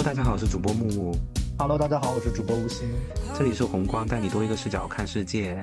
[0.00, 1.14] Hello，大家好，我是主播木木。
[1.58, 2.88] Hello，大家好，我是主播吴昕。
[3.36, 5.62] 这里是红光，带你多一个视角看世界。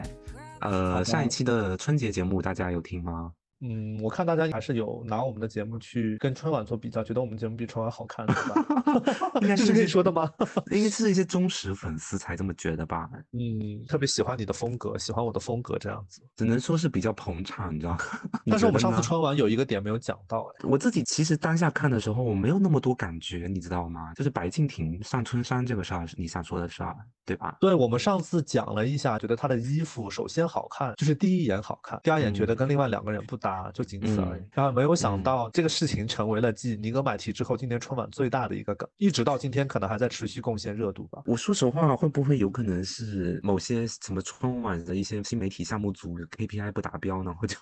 [0.62, 3.32] 呃，上一期的春节节目大家有听吗？
[3.62, 9.02] 嗯，我看大家还是有拿我们的节目去跟春晚做比较，觉得我们节目比春晚好看，对吧？
[9.42, 10.32] 应该这是可以说的吗？
[10.72, 13.10] 应该是一些忠实粉丝才这么觉得吧？
[13.34, 16.22] 嗯，特别喜欢你的风格，喜欢我的风格这样子。
[16.36, 17.98] 只能说是比较捧场，你知道？
[18.46, 24.14] 你 但是我们上次春晚有一个点没有讲到，哎，我自己其实当下看的时候，我没有那么多感觉，你知道吗？
[24.14, 27.58] 就是白敬亭上春山这个事儿，你想说的事儿，对吧？
[27.60, 34.42] 对我们上次讲了一下，觉得他的衣服首先好看，就是第一眼好看，第二眼觉得跟另外两个人不搭，就仅此而已。
[34.42, 41.22] 嗯然后没有想嗯到这个事情成为了继尼格买提之后，今年春晚最大的一个梗，一直到今天可能还在持续贡献热度吧。
[41.26, 47.34] 我说实话，会不会有可能是某些什么春晚的一些新媒体项目组 KPI 不达标呢？
[47.42, 47.56] 我就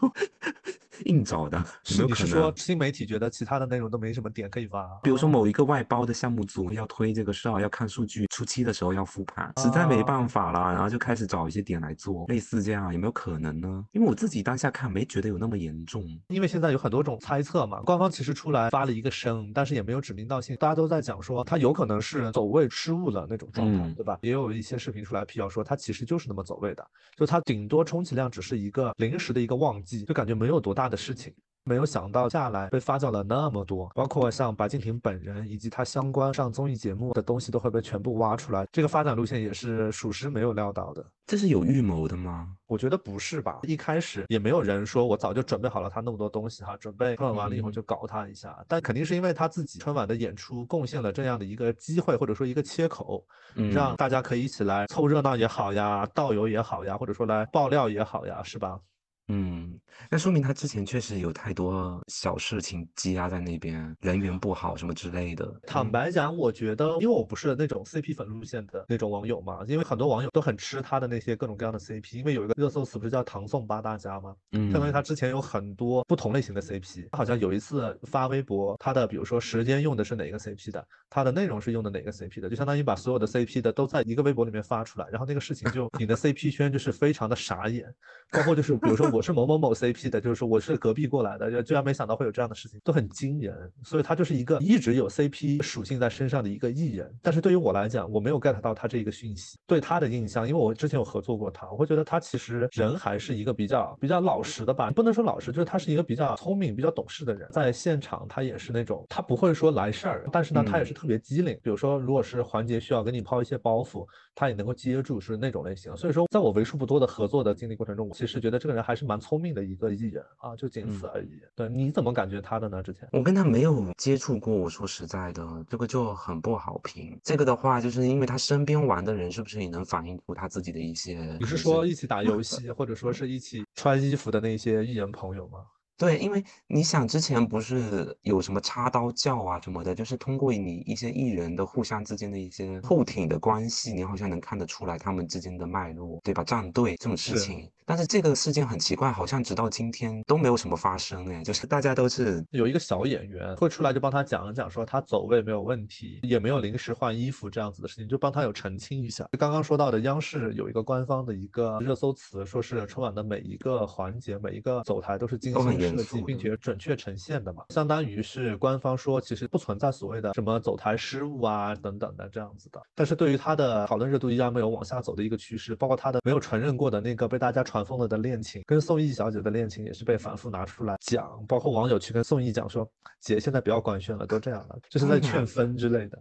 [1.04, 2.54] 硬找的，有没是有可能你是说？
[2.56, 4.88] 新媒体觉得其他的内容都没什么点可以发？
[5.04, 13.86] 比如说某一个外包的项目组要推这个事儿，要看数据，初期的时候要复盘，实在没办法了，然后就开始找一些点来做，类似这样，有没有可能呢？
[13.92, 16.06] 因为我自己当下看没觉得有那么严重。
[16.28, 24.20] 因为现在有很多种猜测嘛，官方其实出来发了一个声，但是也没有指名道姓，大家都在讲说他有可能是走位失误的那种状态，嗯对吧？
[24.22, 31.34] 也有一些视频出来辟谣说他其实就是那么走位的，就他顶多充其量只是一个临时的一个忘记，就感觉没有多大的事情。
[31.68, 41.04] 没有想到下来被发酵了那么多，包括像白敬亭本人以及他相关上综艺节目的东西都会被全部挖出来，这个发展路线也是属实没有料到的。
[41.26, 42.50] 这是有预谋的吗？
[42.68, 43.62] 我觉得不是吧？
[43.64, 48.64] 一开始也没有人说我早就准备好了他那么多东西哈，准备春晚完了以后嗯就搞他一下。
[48.68, 58.80] 但肯定是因为他自己春晚的演出贡献了这样的一个机会，或者说一个切口，嗯让大家可以一起来凑热闹也好呀，倒油也好呀，或者说来爆料也好呀，是吧？
[59.28, 65.52] 嗯，那说明他之前确实有太多小事情积压在那边，人缘不好什么之类的。
[65.66, 74.36] 坦白讲，我觉得，因为我不是那种 CP 粉路线的那种网友嘛，因为很多网友都很吃他的那些各种各样的 CP，因为有一个热搜词不是叫唐宋八大家吗？
[74.52, 87.92] 嗯，相当于他之前有很多不同类型的 CP，他好像有一次发微博，他的比如说时间用的是哪个 CP 的，他的内容是用的哪个 CP 的，就相当于把所有的 CP 的都在一个微博里面发出来，然后那个事情就你的 CP 圈就是非常的傻眼，
[88.32, 110.86] 包括就是比如说我是某某某 CP 的，就是说我是隔壁过来的，就居然没想到会有这样的事情，都很惊人，所以他就是一个一直有 CP 属性在身上的一个艺人，但是对于我来讲，我没有 get 到他这一个讯息，对他的印象，因为我之前有合作过他，我会觉得他其实人还是一个比较比较老实的吧，不能说老实，就是他是一个比较聪明、比较懂事的人，在现场他也是那种他不会说来事儿，但是呢，他也嗯。
[110.86, 114.06] 是特别机灵，比如说如果是环节需要给你抛一些包袱，
[114.36, 115.96] 他也能够接住，是那种类型。
[115.96, 121.40] 所以说，在我为数不多的合作的经历过程中，我其实觉得这个人还是蛮聪明的一个艺人啊，就仅此而已。
[121.56, 122.84] 对，你怎么感觉他的呢？
[122.84, 123.08] 之前？
[123.12, 127.20] 我跟他没有接触过，我说实在的，这个就很不好评。
[127.24, 131.38] 这个的话，就是因为他身边玩的人是不是也能反映出他自己的一些？
[131.40, 135.60] 你是说一起打游戏， 或者说是一起穿衣服的那些艺人朋友吗？
[135.98, 146.44] 对，因为你想之前不是有什么插刀教啊什么的，就是通过你一些艺人的互相之间的一些后挺的关系，你好像能看得出来他们之间的脉络，对吧？
[146.44, 159.26] 站队这种事情，但是这个事件很奇怪，好像直到今天都没有什么发生，哎，就是大家都是有一个小演员会出来就帮他讲一讲，说他走位没有问题，也没有临时换衣服这样子的事情，就帮他有澄清一下。
[159.40, 172.82] 刚刚说到的央视有一个官方的一个热搜词，说是春晚的每一个环节、每一个走台都是精心设计，并且准确呈现的嘛，相当于是官方说其实不存在所谓的什么走台失误啊等等的这样子的。
[172.94, 182.90] 但是对于他的讨论热度依然没有往下走的一个趋势，包括他的没有承认过的那个被大家传疯了的恋情，跟宋轶小姐的恋情也是被反复拿出来讲，包括网友去跟宋轶讲说，
[183.22, 186.18] 姐现在不要官宣了，都这样了，就是在嗯劝分之类的。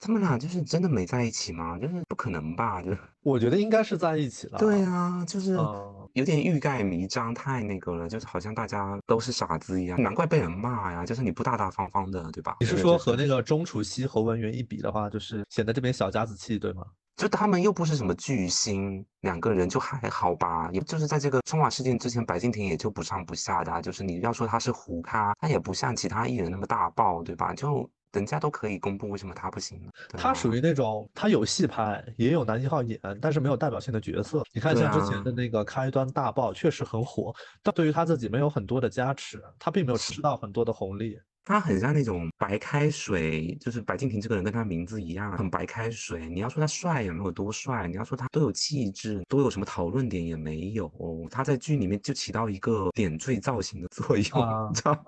[0.00, 1.78] 他们俩就是真的没在一起吗？
[1.78, 2.82] 就是不可能吧？
[2.82, 4.58] 就是我觉得应该是在一起了。
[4.58, 12.56] 对啊，就是嗯有点欲盖弥彰，太那个了，就是好像大家都是傻子一样，难怪被人骂呀，就是你不大大方方的，对吧？
[12.60, 16.84] 你是说和那个钟楚曦、侯文元一比的话，就是显得这边小家子气，对吗？
[17.16, 27.52] 就他们又不是什么巨星，两个人就还好吧，也就是在这个春晚事件之前，白敬亭也就不上不下的啊、就是你要说他是糊咖，他也不像其他艺人那么大爆，对吧？
[27.54, 29.92] 就人家都可以公布，为什么他不行呢？
[30.16, 34.42] 他属于那种他有戏拍，也有男一号演，但是没有代表性的角色。
[34.52, 41.18] 你看像之前啊的那个开端大爆，确实很火，但对于他自己没有很多的加持，他并没有吃到很多的红利。
[41.48, 46.28] 他很像那种白开水，就是白敬亭这个人跟他名字一样，很白开水。
[46.28, 50.90] 你要说他帅也没有多帅，你要说他多有气质，多有什么讨论点也没有。
[51.30, 55.04] 他在剧里面就起到一个点缀造型的作用，啊你知道？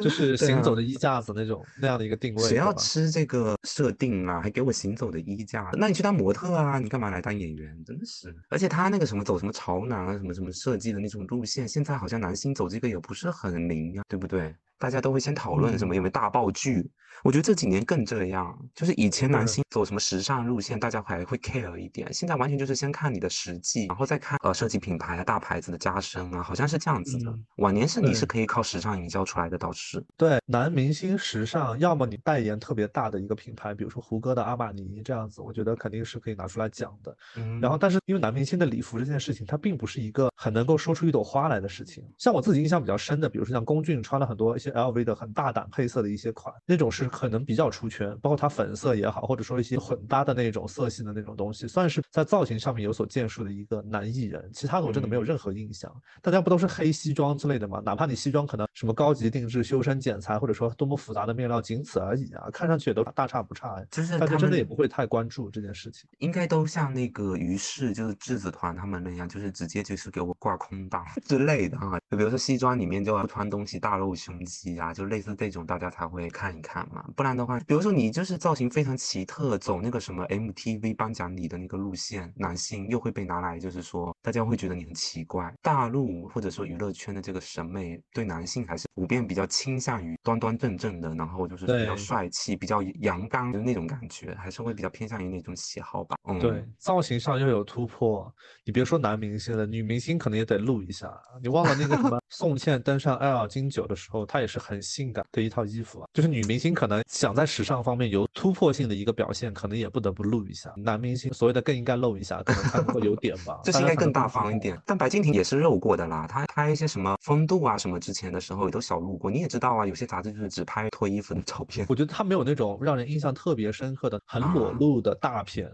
[0.00, 4.40] 就是行走的衣架子那种那样的一个定位，谁要吃这个设定啊？
[4.40, 5.68] 还给我行走的衣架？
[5.72, 6.78] 那你去当模特啊？
[6.78, 7.84] 你干嘛来当演员？
[7.84, 14.54] 真的是，而且他那个什么走什么潮男啊，什么什么设计的那种路线，现在好像男星走这个也不是很灵啊，对不对？
[14.78, 16.88] 大家都会先讨论什么嗯有没有大爆剧。
[17.24, 27.30] 我觉得这几年更这样，就是以前男对星走什么时尚路线，大家还会 care 一点，现在完全就是先看你的实际，然后再看呃设计品牌啊、大牌子的加深啊，好像是这样子的。
[27.30, 30.04] 嗯晚年是你是可以靠时尚营销出来的，倒是。
[30.16, 37.16] 对，男明星时尚，要么你代言特别大的一个品牌，比如说胡歌的阿玛尼这样子，我觉得肯定是可以拿出来讲的。
[37.36, 42.04] 嗯，然后，但是因为男明星的礼服这件事情，它并不是一个很能够说出一朵花来的事情。
[42.16, 54.50] 像我自己印象比较深的，比如说像龚俊穿了很多一些 LV 的很大胆配色的一些款，那种是可能比较出圈，包括它粉色也好，或者说一些混搭的那种色系的那种东西，算是在造型上面有所建树的一个男艺人。
[54.52, 55.90] 其他的我真的没有嗯任何印象。
[56.22, 57.82] 大家不都是黑西装之类的吗？
[57.84, 63.86] 哪怕你西装可能什么高级定制、修身剪裁，或者说多么复杂的面料，仅此而已啊，看上去也都大差不差呀。
[63.90, 66.08] 就是大家真的也不会太关注这件事情。
[66.18, 71.98] 应该都像那个于适，就是质子团他们那样，就是直接就是给我挂空档 之类的啊。
[72.10, 76.97] 就比如说西装里面就要穿东西大露胸肌啊，就类似这种，大家才会看一看嘛。
[77.16, 85.52] 不然的话，比如说你就是造型非常奇特，走那个什么 MTV 颁奖礼的那个路线，男性又会被拿来，就是说大家会觉得你很奇怪。
[85.62, 96.16] 大陆或者说娱乐圈的这个审美对男性还是普遍比较倾向于端端正正的，然后就是比较帅气、比较阳刚的那种感觉，还是会比较偏向于那种喜好吧。
[96.28, 98.32] 嗯，对，造型上又有突破，
[98.64, 101.12] 你别说男明星了，女明星可能也得露一下。
[101.42, 106.08] 你忘了那个什么 宋茜登上 L 金九的时候，她也是很性感的一套衣服啊。
[106.12, 110.72] 就是女明星可能想在时尚方面有突破性的一个表现，可能也不得不露一下。
[110.76, 114.80] 男明星所谓的更应该露一下，可能才能够有点吧 这是应该更大方一点。
[114.86, 119.28] 但白敬亭也是露过的啦，他拍一些什么风度啊什么之前的时候也都小露过。
[119.28, 121.84] 你也知道啊，有些杂志就是只拍脱衣服的照片。
[121.88, 125.68] 我觉得他没有那种让人印象特别深刻的、很裸啊露的大片，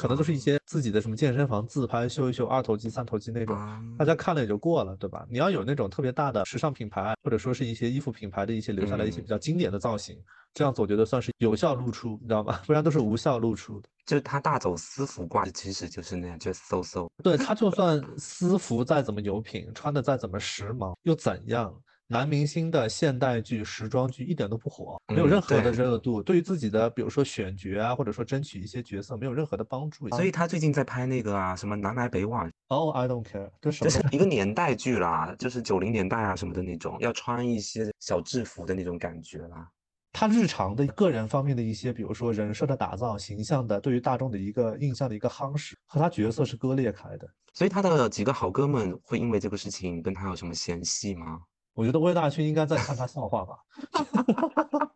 [0.00, 5.26] 可能都是一些自己的什么健身房自拍、秀一秀二头肌、三头肌那种，啊大家看了也就过了，对吧？
[5.28, 10.18] 你要有那种特别大的时尚品牌，或者说是一些衣服品牌的一些留下来一些嗯比较经典的造型，
[10.54, 12.58] 这样子我觉得算是有效露出，你知道吗？
[12.66, 13.90] 不然都是无效露出的。
[14.06, 17.06] 就是他大走私服挂，其实就是那样，就 so so。
[17.22, 21.74] 对他就算私服再怎么有品，穿的再怎么时髦，又怎样？
[22.12, 30.08] 男明星的现代剧、时装剧一点都不火，没有嗯任何的热度，对于自己的比如说选角啊，或者说争取一些角色，没有任何的帮助。
[30.08, 39.68] 所以他最近在拍那个啊，什么南来北往，哦、i don't care，这什么就是一个年代剧啦，就是九零年代啊什么的那种，要穿一些小制服的那种感觉啦。
[40.12, 47.28] 他日常的个人方面的一些，比如说人设的打造、形象的对于大众的一个印象的一个夯实，和他角色是割裂开的。
[47.54, 51.40] 所以他的几个好哥们会因为这个事情跟他有什么嫌隙吗？
[51.74, 53.56] 我觉得魏大勋应该在看他笑话吧。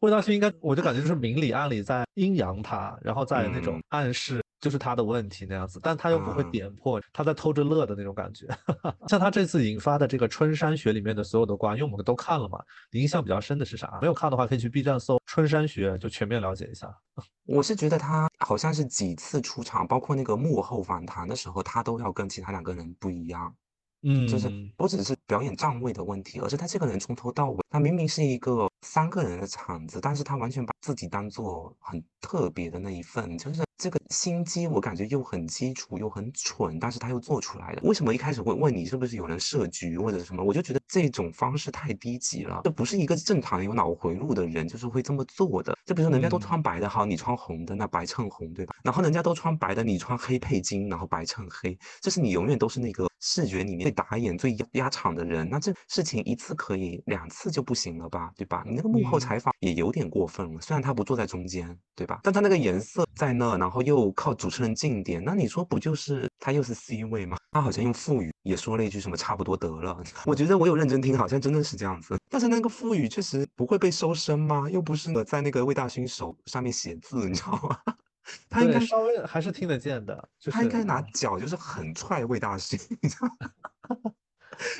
[0.00, 8.46] 魏大勋应该，我就感觉就是明里暗里在阴阳他，然后在那种嗯暗示就是他的问题那样子，但他又不会嗯点破，他在偷着乐的那种感觉。
[9.08, 12.58] 像他这次引发的这个春山学里面的所有的瓜，因为我们都看了嘛，
[12.90, 13.98] 你印象比较深的是啥？
[14.00, 16.90] 没有看的话，可以去 B 站搜春山学，就全面了解一下。
[17.44, 23.54] 我是觉得他好像是几次出场，包括那个幕后访谈的时候，他都要跟其他两个人不一样。
[24.02, 37.82] 嗯，就是不只是表演站位的问题，而是他这个人从头到尾，他明明是一个三个人的场子，但是他完全把自己当做很特别的那一份，就是这个心机，我感觉又很基础又很蠢，但是他又做出来了。
[37.84, 40.42] 为什么一开始会问你是不是有人设局或者什么？
[40.42, 45.78] 我就觉得这种方式太低级了，这不是一个正常有脑回路的人就是会这么做的。
[45.86, 48.74] 就比如说人家都嗯穿白的，好，你穿红的，那白衬红，对吧？
[48.82, 55.48] 然后人家都穿白的，你穿黑配金，然后白衬黑，就是你永远都是那个视觉里面最打眼、最压压场的人。
[55.48, 58.62] 那这事情一次可以，两次就不行了吧，对吧？
[58.66, 62.20] 你那个幕后嗯采访也有点过分了，虽然他不坐在中间，对吧？
[62.22, 67.36] 但他那个颜色在那，然后又靠主持人近点，那你说不就是他又是 C 位吗？
[67.52, 70.00] 他好像用腹语也说了一句什么差不多得了。
[70.24, 72.16] 我觉得我有认真听，好像真的是这样子。
[72.30, 74.68] 但是那个腹语确实不会被收声吗？
[74.70, 77.76] 又不是在那个魏大勋手上面写字，你知道吗？
[78.48, 84.12] 他应该稍微还是听得见的，就是他应该拿脚就是很踹魏大勋，你知道吗？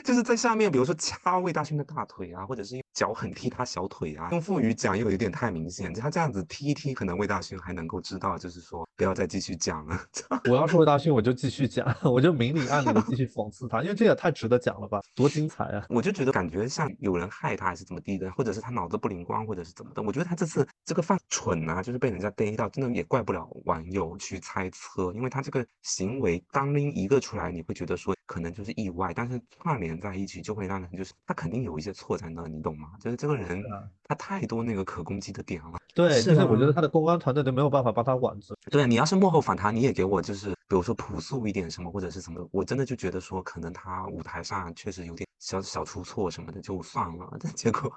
[0.04, 4.28] 就是在下面，比如说掐魏大勋的大腿啊，或者是脚很踢他小腿啊。
[4.30, 9.98] 用腹语讲又有点太明显，他这样子踢一踢，可能魏大勋还能够知道，就是说不要再继续讲了。
[10.50, 15.86] 我要是魏大勋，我就继续讲， 我就明里暗里的继续讽刺他，因为这也太值得讲了吧，多精彩啊！
[15.88, 20.02] 我就觉得感觉像有人害他还是怎么地的，或者是他脑子不灵光，或者是怎么的。
[20.02, 32.89] 我觉得他这次这个犯蠢啊，就是被人家逮到，真的也怪不了网友去猜测，因为他这个行为单拎一个出来，你会觉得说可能就是意外，但是串联在一起就会让人就是他肯定有一些错在那，你懂吗？
[32.98, 35.78] 就是这个人啊他太多那个可攻击的点了。
[35.94, 38.56] 对，是就是我觉得啊他的公关团队都没有办法帮他挽尊。
[38.70, 47.92] 对你要是幕后访谈，你也给我就是比如说朴素一点什么或者是什么，我真的就觉得说可能他舞台上确实有点小小出错什么的就算了，但结果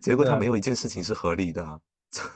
[0.00, 1.80] 结果他没有一件事情是合理的，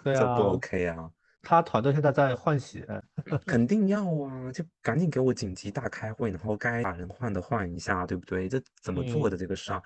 [0.05, 1.11] 这不啊 OK 啊。
[1.43, 2.85] 他团队现在在换血，
[3.47, 8.49] 肯定要啊，就赶紧给我紧急大开会，然后该把人换的换一下，对不对？
[8.49, 9.81] 这怎么做嗯的这个事儿？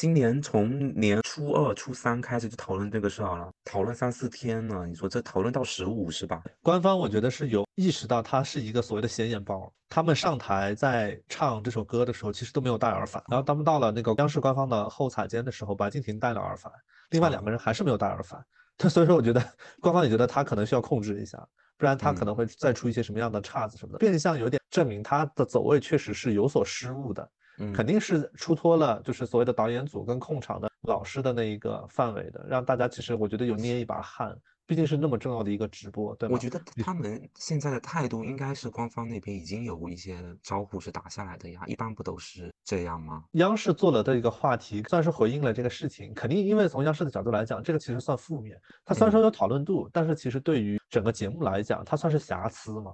[0.00, 4.86] 今年从年初二、初三开始就讨论这个事儿了，讨论三四天呢。
[4.86, 6.42] 你说这讨论到十五是吧？
[6.62, 9.70] 官方我觉得是有意识到他是一个所谓的显眼包。
[9.90, 13.22] 他们上台在唱这首歌的时候，其实都没有戴耳返。
[13.28, 16.72] 然后他们到了那个央视官方的后采间的时候，白敬亭戴了耳返，
[17.10, 18.42] 另外两个人还是没有戴耳返。
[18.78, 27.30] 他所以说，我觉得官方也觉得他可能需要控制一下，不然他可嗯能会再出一些什么样的岔子什么的，变相有点证明他的走位确实是有所失误的。
[27.60, 34.34] 嗯，肯定是出脱了，就是所谓的导演组跟控场的老师的那一个范围的，让大家其实我觉得有捏一把汗，
[34.66, 36.32] 毕竟是那么重要的一个直播，对吧？
[36.32, 43.22] 我觉得他们现在的态度应该是官方那边已经有一些招呼是打下来的呀，一般不都是这样吗？
[43.32, 46.14] 央视做了的一个话题，算是回应了这个事情。
[46.14, 52.92] 肯定因为从央视的角度来讲，这个其实算负面，它虽然说有讨论度，但是其实对于整个节目来讲，它算是瑕疵嘛。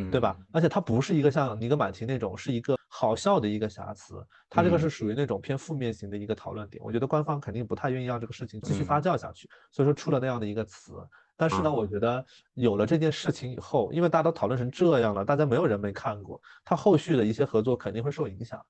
[0.00, 0.36] 嗯，对吧？？
[0.52, 6.82] 而且它不是一个像尼格买提那种是一个好笑的一个瑕疵，它这个嗯是属于那种偏负面型的一个讨论点。
[6.82, 10.94] 我觉得官方肯定不太愿意让这个事情继续发嗯酵下去，所以说出了那样的一个词。
[11.36, 18.60] 但是呢，啊我觉得有了这件事情以后，因为大家都讨论成这样了，大家没有人没看过，它后续的一些合作肯定会受影响。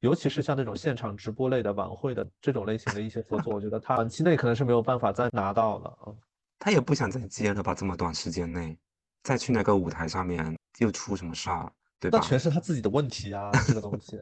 [0.00, 6.12] 尤其是像那种现场直播类的晚会的这种类型的一些合作，我觉得他短期内可能是没有办法再拿到了啊。
[6.58, 7.74] 他也不想再接了吧？
[7.74, 8.76] 这么短时间内
[9.22, 11.72] 再去那个舞台上面又出什么事儿，
[12.02, 12.18] 对吧？
[12.20, 14.18] 那全是他自己的问题啊，这个东西。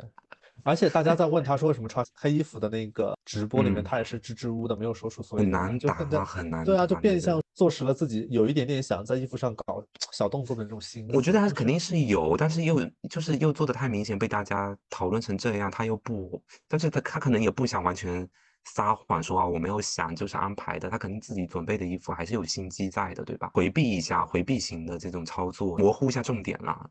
[0.62, 5.88] 而且大家在问他说为什么穿黑衣服的那个直播里面，嗯他也是支支吾吾的，没有说出所以很难就
[6.22, 9.82] 很难对啊，就变相坐实了自己有一点点想在衣服上搞
[10.12, 11.16] 小动作的那种心思。
[11.16, 18.28] 我觉得他就是肯定是有，但是又就是又做的太明显，被大家讨论成这样，他又不，但是他他可能也不想完全
[18.64, 23.50] 撒谎说啊我没有想，就是安排的，他肯定自己准备的衣服还是有心机在的，对吧？
[23.54, 26.86] 回避一下，回避型的这种操作，模糊一下重点啦。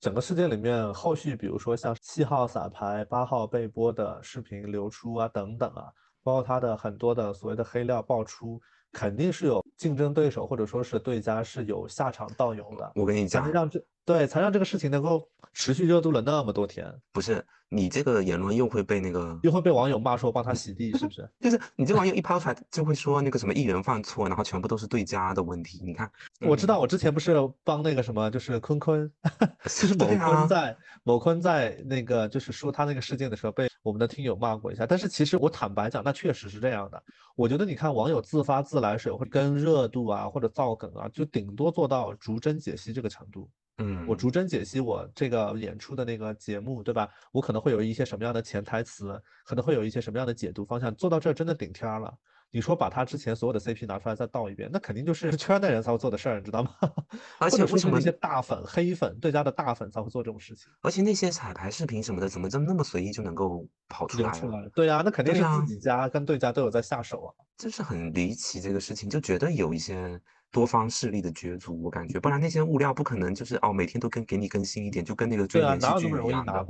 [0.00, 5.92] 整个事件里面，后续比如说像七号撒牌、八号被播的视频流出啊等等啊，
[6.22, 8.58] 包括他的很多的所谓的黑料爆出，
[8.92, 21.28] 肯定是有竞争对手或者说是对家是有下场盗用的，我跟你讲，让这对才让这个事情能够持续热度了那么多天，不是你这个言论又会被那个又会被网友骂说帮他洗地，是不是？
[21.40, 25.80] 就是你这网友一抛出来就会说那个什么艺人犯错，然后全部都是对家的问题。
[25.84, 29.10] 你看，嗯我知道，我之前不是帮那个什么，就是坤坤，
[29.64, 34.86] 就是某坤在某坤在那个就是说他那个事件的时候，被我们的听友骂过一下。
[34.86, 37.00] 但是其实我坦白讲，那确实是这样的。
[37.36, 43.48] 我觉得你看网友自发自来水或者跟热度啊，或者造梗啊，就顶多做到逐帧解析这个程度。
[43.80, 47.08] 嗯，我逐帧解析我这个演出的那个节目，对吧？
[47.32, 52.12] 我可能会有一些什么样的潜台词，可能会有一些什么样的解读方向，做到这儿真的顶天儿了。
[52.52, 56.70] 你说把他之前所有的 CP 拿出来再倒一遍，那肯定就是 圈内人才会做的事儿，你知道吗？
[57.38, 64.32] 而且为什么是那些大粉、黑粉、对家的大粉才会做这种事情，而且那些彩排视频什么的，怎么这么那么随意就能够跑出来。
[64.74, 67.30] 对啊、那肯定是自己家跟对家都有在下手啊。
[67.56, 76.66] 就是很离奇这个事情，就觉得有一些多方势力的角逐，我感觉，不然那些物料不可能就是哦每天都跟给你更新一点，就跟那个追连续剧一样的。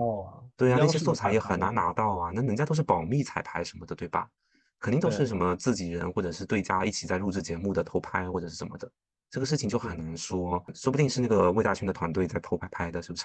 [0.57, 4.29] 对啊，那些素材也很难拿到啊，那人家都是保密彩排什么的，对吧？
[4.79, 8.91] 肯定都是什么自己人或者是对家一起在录制节目的偷拍或者是什么的，
[9.31, 13.25] 这个事情就很难说，说不定是那个魏大勋的团队在偷拍拍的，是不是？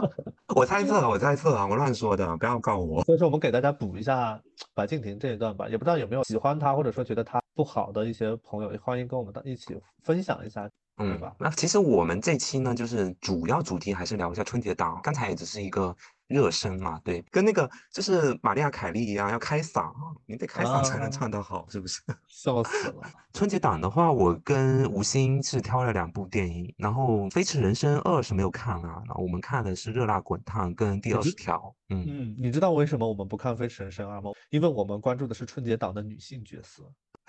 [0.56, 3.04] 我猜测，我猜测啊，我乱说的，不要告我。
[3.04, 4.40] 所以说，我们给大家补一下
[4.74, 10.68] 白敬亭这一段吧，也不知道有没有喜欢他或者说觉得他不好的一些朋友，欢迎跟我们一起分享一下，
[10.98, 11.34] 嗯吧，？
[11.38, 15.94] 那其实我们这期呢，就是主要主题还是聊一下春节档，刚才也只是一个
[16.28, 19.92] 热身嘛，对，跟那个就是玛利亚凯莉一样，要开嗓，
[20.26, 22.00] 你得开嗓才能啊唱得好，是不是？
[22.28, 23.02] 笑死了。
[23.32, 31.56] 春节档的话，我跟吴昕是挑了两部电影，然后《飞驰人生二》是没有看啊，然后我们看的是《热辣滚烫》跟《第二十条》，
[31.94, 34.30] 嗯，嗯，你知道为什么我们不看《飞驰人生二》吗？
[34.50, 36.84] 因为我们关注的是春节档的女性角色。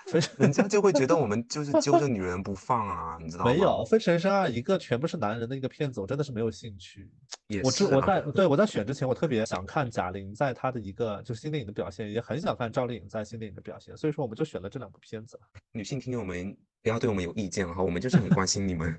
[0.06, 3.52] 飞驰 人家就会觉得我们就是 揪着女人不放啊，你知道吗？
[3.52, 7.10] 没有《飞驰人生二》一个全部是男人的一个片子，我真的是没有兴趣。
[7.46, 15.38] 也是啊我在 对我在选之前，我特别想看贾玲在她的一个就是新电影的表现，也很想看赵丽颖在新电影的表现，所以说我们就选了这两部片子。
[15.72, 18.98] 女性听友们不要对我们有意见哈，我们就是很关心你们。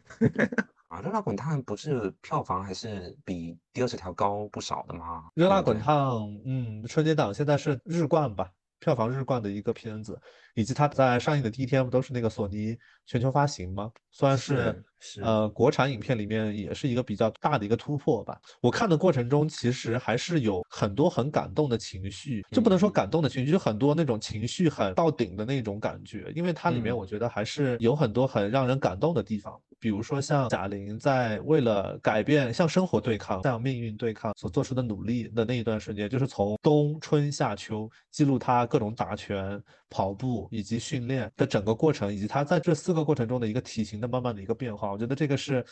[0.87, 5.25] 啊，《热辣滚烫》不是票房还是比《第二十条》高不少的吗？
[5.33, 8.51] 热辣滚烫，嗯，春节档现在是日冠吧？
[8.79, 10.19] 票房日冠的一个片子，
[10.55, 13.91] 以及它在上映的第一天不都是那个索尼全球发行吗？
[14.11, 18.39] 算是是呃国产影片里面也是一个比较大的一个突破吧。
[18.61, 29.53] 我看的过程中，其实还是有很多很感动的情绪，就不能说感动的情绪，就很多那种情绪很到顶的那种感觉，因为它里面嗯我觉得还是有很多很让人感动的地方。
[29.77, 44.91] 比如说像贾玲在为了改变、向生活对抗、向命运对抗所做出的努力的那一段时间，就是从冬、春、夏、秋记录她各种打拳、跑步以及训练的整个过程，以及他在这四个过程中的一个体型的慢慢的一个变化。
[44.91, 45.65] 我觉得这个是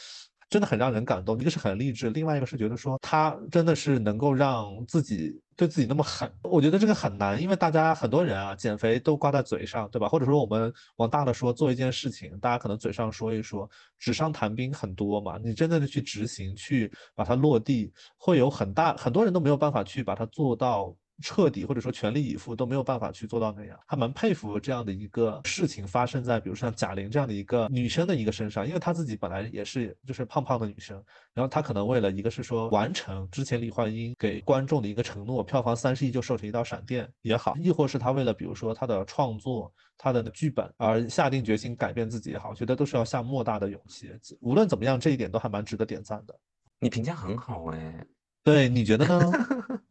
[0.49, 6.31] 真的很让人感动，一个是很励志，另外一个是觉得说他真的是能够让自己对自己那么狠。
[6.43, 10.07] 我觉得这个很难，因为大家很多人啊，减肥都挂在嘴上，对吧？
[10.07, 20.95] 或者说我们往大了说，做一件事情，大家可能嘴上说一说，纸上谈兵很多嘛，你真正的去执行，去把它落地，会有很大很多人都没有办法去把它做到。
[21.23, 31.01] 彻底或者说全力以赴都没有办法去做到那样，还蛮佩服这样的一个事情发生在比如像贾玲这样的一个女生的一个身上，因为她自己本来也是就是胖胖的女生，
[31.33, 44.11] 然后她可能为了一个是说完成之前李焕英给观众的一个承诺，票房三十亿就瘦成一道闪电也好，亦或是她为了比如说她的创作、她的剧本而下定决心改变自己也好，我觉得都是要下莫大的勇气。
[44.41, 46.37] 无论怎么样，这一点都还蛮值得点赞的。
[46.79, 48.05] 你评价很好哎、
[48.43, 49.31] 对，你觉得呢？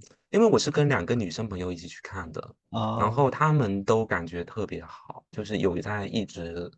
[0.00, 2.40] 嗯，因为我是跟两个女生朋友一起去看的，
[2.70, 6.70] 啊，然后她们都感觉特别好，就是有在一直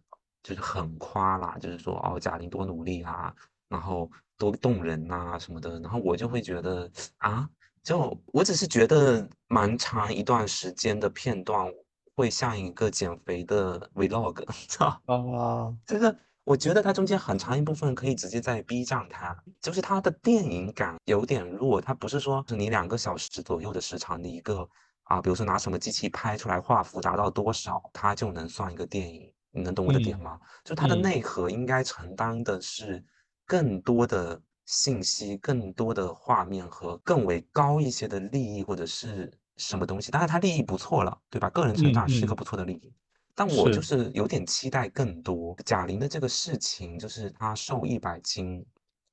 [0.43, 3.35] 就是很夸啦，就是说哦贾玲多努力啊，
[3.69, 7.49] 然后多动人呐、什么的，然后我就会觉得啊，
[7.83, 11.71] 就我只是觉得蛮长一段时间的片段
[12.15, 16.17] 会像一个减肥的 vlog，知道啊，就是
[16.51, 24.69] 我觉得它中间很长一部分可以直接在 B 站看，就是它的电影感有点弱，它不是说是你两个小时左右的时长的一个
[25.05, 30.41] 啊，比如说拿什么机器拍出来画幅达到多少，它就能算一个电影，你能懂我的点嗯吗？
[30.65, 33.01] 就它的嗯内核应该承担的是
[33.47, 40.11] 更多的信息、更多的画面和更为高一些的利益或者是什么东西。
[40.11, 41.49] 当然，它利益不错了，对吧？
[41.51, 42.93] 个人成嗯长是一个嗯不错的利益。
[43.41, 45.57] 但我就是是有点期待更多。
[45.65, 48.63] 贾玲的这个事情，就是她瘦一百斤，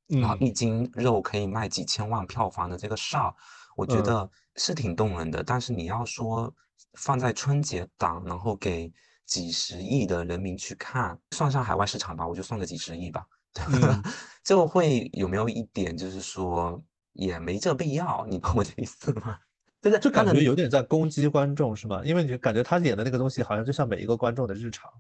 [0.07, 3.33] 然后嗯一斤肉可以卖几千万票房的这个事儿，
[3.77, 5.41] 我觉嗯得是挺动人的。
[5.41, 6.53] 但是你要说
[6.95, 8.91] 放在春节档，然后给
[9.25, 13.25] 几十亿的人民去看，算上海外市场吧，我就算个几十亿吧，
[13.69, 14.03] 嗯
[14.43, 19.39] 就会有没有一点就是说也没这必要，你懂我的意思吗？
[19.81, 22.01] 就是就感觉有点在攻击观众是吗？
[22.03, 24.91] 因为你感觉他演的那个东西好像就像每一个观众的日常。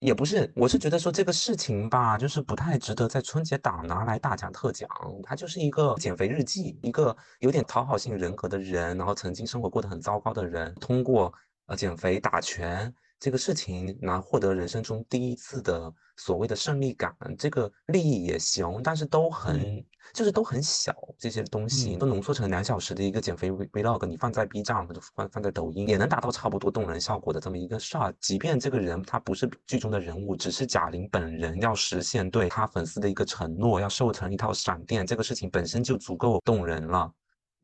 [0.00, 4.88] 也不是，我是觉得说这个事情吧，就是不太值得在春节档拿来大讲特讲。
[5.22, 11.32] 他就是一个减肥日记，一个有点讨好性人格的人，然后曾经生活过得很糟糕的人，通过
[11.66, 12.92] 呃减肥打拳
[13.22, 17.14] 这个事情，拿获得人生中第一次的所谓的胜利感。
[17.38, 28.12] 这个利益也行，但是都很、嗯就是都很小，这些东西嗯都浓缩成两小时的一个减肥 vlog，vlog，你放在 B 站或者放放在抖音，也能达到差不多动人效果的这么一个事儿。
[28.18, 37.08] 即便这个人他不是剧中的人物，只是贾玲本人要实现对他粉丝的一个承诺，要瘦成一套闪电，这个事情本身就足够动人了。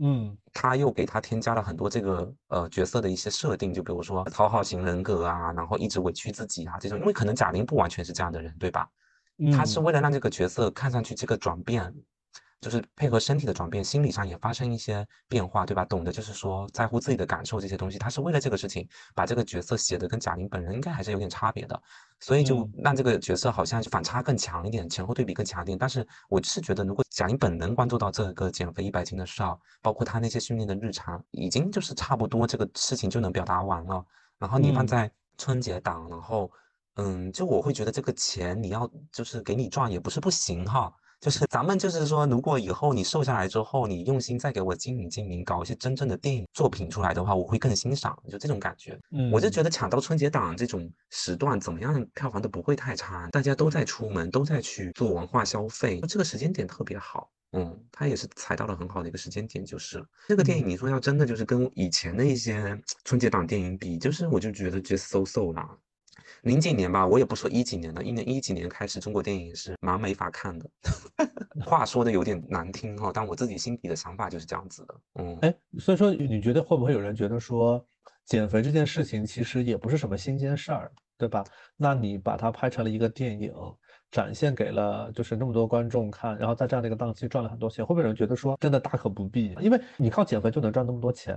[0.01, 8.89] 嗯他又给他添加了很多这个呃角色的一些设定，就比如说讨好型人格啊，然后一直委屈自己啊这种，因为可能贾玲不完全是这样的人，对吧？
[9.53, 11.95] 他是嗯为了让这个角色看上去这个转变，
[12.61, 15.85] 就是配合身体的转变，心理上也发生一些变化，对吧？
[15.85, 21.81] 懂得就是说在乎自己的感受这些东西，他是为了这个事情把这个角色写的跟贾玲本人应该还是有点差别的，
[22.21, 25.79] 所以就嗯让这个角色好像反差更强一点，前后对比更强一点。
[25.79, 34.05] 但是我是觉得，如果贾玲本人关注到这个减肥一百斤的事儿，包括她那些训练的日常，已经就是差不多这个事情就能表达完了。
[34.39, 36.51] 然后你放嗯在春节档，然后
[36.97, 40.93] 嗯，就我会觉得这个钱你要就是给你赚也不是不行哈。
[41.21, 48.99] 就是咱们就是说，如果以后你瘦下来之后，你用心再给我经营经营，搞一些真正的电影作品出来的话，我会更欣赏，就这种感觉。
[49.33, 57.29] 我就嗯觉得抢到春节档这种时段，怎么样票房都不会太差，大家都在出门，都在去做文化消费，这个时间点特别好。
[57.53, 60.05] 嗯，他也是踩到了很好的一个时间点，就是。
[60.29, 65.77] 这个电影，嗯你说要真的就是跟以前的一些 春节档电影比，就是我就觉得 just so so 啦。
[66.43, 70.71] 零几年吧，我也不说一几年了，一年一几年开始，中国电影是蛮没法看的。
[71.65, 74.95] 话说的有点难听哈、但我自己心底的想法就是这样子的。
[75.15, 77.85] 嗯，哎，所以说你觉得会不会有人觉得说，
[78.25, 81.43] 减肥这件事情其实也不是什么新鲜事儿，对吧？
[81.77, 83.53] 那你把它拍成了一个电影，
[84.11, 89.55] 展现给了就是那么多观众看，然后在这样的一个档期赚了很多钱，会不会有人觉得说真的大可不必？
[89.61, 91.37] 因为你靠减肥就能赚那么多钱，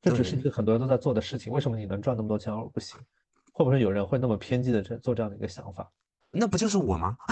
[0.00, 3.00] 这只是一个很多人都在做的事情，为什么你能赚那么多钱而我不行？
[3.56, 5.90] 会不会有人会那么偏激的这做这样的一个想法？
[6.30, 7.16] 那不就是我吗？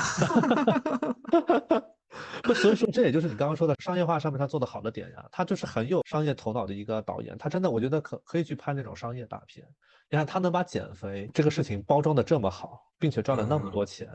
[2.42, 9.66] 不，所以说这也就是你刚刚说的商业化上面他做的好的点呀，他就是很有商业头脑的一个导演，他真的我觉得可可以去拍那种商业大片。
[10.08, 14.08] 你看他能把减肥这个事情包装的这么好，并且赚了那么多钱，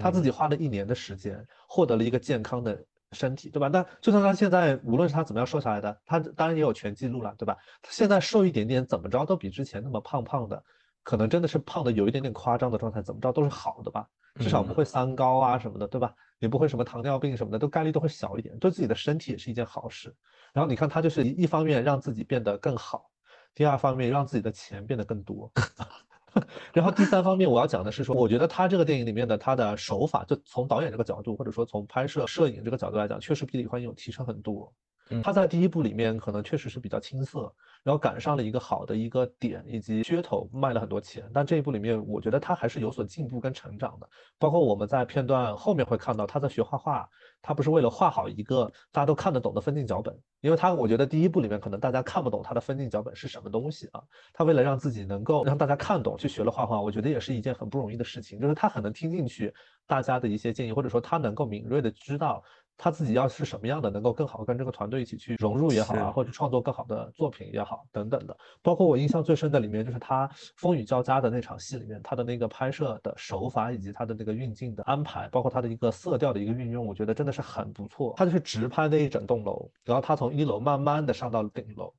[0.00, 3.68] 他自嗯己花了一年的时间获得了一个健康的身体，对吧？
[3.68, 7.56] 那就算他现在无论是他怎么样瘦下来的，他当然也有全记录了，对吧？
[7.82, 10.62] 他现在瘦一点点，怎么着都比之前那么胖胖的，
[11.02, 14.06] 可能真的是胖的有一点点夸张的状态，怎么着都是好的吧？
[14.40, 16.14] 至少不嗯会三高啊什么的，对吧？
[16.38, 20.14] 也不会什么糖尿病什么的，都概率都会小一点，对自己的身体也是一件好事。
[20.52, 23.10] 然后你看他就是一一方面让自己变得更好，
[23.54, 25.50] 第二方面让自己的钱变得更多。
[26.72, 34.72] 然后第三方面我要讲的是说，我觉得他这个电影里面的他的手法，就从导演这个角度，或者说从拍摄摄影这个角度来讲，确实比李焕英有提升很多。
[35.10, 41.28] 嗯他在第一部里面可能确实是比较青涩，然后赶上了一个好的一个点以及噱头，卖了很多钱。
[41.34, 44.08] 但这一部里面，我觉得他还是有所进步跟成长的。
[44.38, 47.08] 包括我们在片段后面会看到他在学画画，
[47.40, 54.00] 他不是为了画好一个大家都看得懂的分镜脚本，因为他我觉得第一部里面可能大家看不懂他的分镜脚本是什么东西啊。
[54.32, 58.40] 他为了让自己能够让大家看懂，去学了画画，我觉得也是一件很不容易的事情。
[58.40, 59.52] 就是他很能听进去
[59.86, 62.42] 大家的一些建议，或者说他能够敏锐的知道
[62.76, 68.36] 他自己要是什么样的，能够更好跟这个团队一起去融入也好啊，或者创作更好的作品也好，等等的。
[68.62, 78.14] 包括我印象最深的里面，就是他风雨交加的那场戏里面，他的那个拍摄的手法以及他的那个运镜的安排，包括他的一个色调的一个运用，我觉得真的是很不错。
[78.16, 81.92] 他就是直拍那一整栋楼，然后他从一楼慢慢的上到顶楼。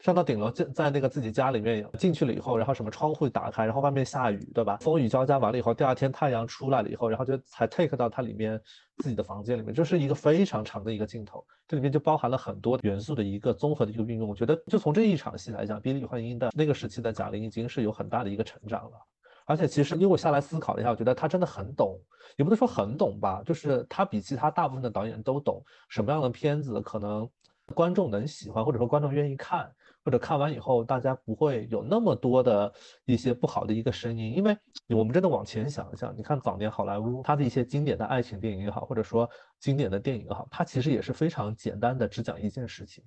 [0.00, 4.76] 上到顶楼，在在那个自己家里面进去了以后，然后什么窗户打开，然后外面下雨，对吧？
[4.80, 8.60] 风雨交加完了以后，第二天太阳出来了以后，然后就才 take 到它里面
[8.98, 14.28] 自己的房间里面，这是一个非常长的一个镜头，这里面就包含了很多元素的一个综合的一个运用。
[14.28, 18.98] 我觉得就从这一场戏来讲，比李焕英的那个时期的贾玲已经是有很大的一个成长了。
[19.46, 21.98] 而且其实因为我下来思考了一下，我觉得他真的很懂，
[22.36, 27.28] 也不能说很懂吧，就是他比其他大部分的导演都懂什么样的片子可能
[27.72, 29.70] 观众能喜欢，或者说观众愿意看，
[30.06, 32.72] 或者看完以后大家不会有那么多的
[33.06, 34.32] 一些不好的一个声音。
[34.36, 34.56] 因为
[34.88, 43.02] 我们真的往前想一想，你看早年好莱坞它的一些经典的爱情电影也好，或者说经典的电影也好，它其实也是非常简单的，只讲一件事情。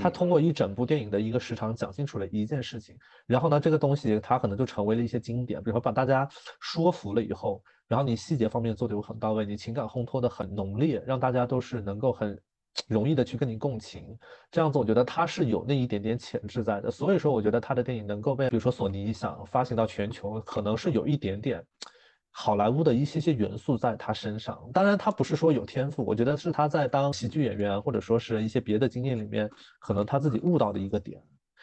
[0.00, 6.28] 他嗯通过一整部电影的一个时长讲清楚了一件事情，然后呢，这个东西它可能就成为了一些经典，比如说把大家
[6.60, 12.38] 说服了以后，然后你细节方面做得又很到位，你情感烘托的很浓烈，让大家都是能够很
[12.86, 14.16] 容易的去跟你共情，
[14.50, 21.64] 这样子我觉得他是有那一点点潜质在的，所以说我觉得他的电影能够被比如说索尼想发行到全球，可能是有一点点。
[22.30, 31.20] 好莱坞的一些些元素在他身上，当然他不是说有天赋，我觉得是他在当喜剧演员或者说是一些别的经验里面，可能他自己悟到的一个点，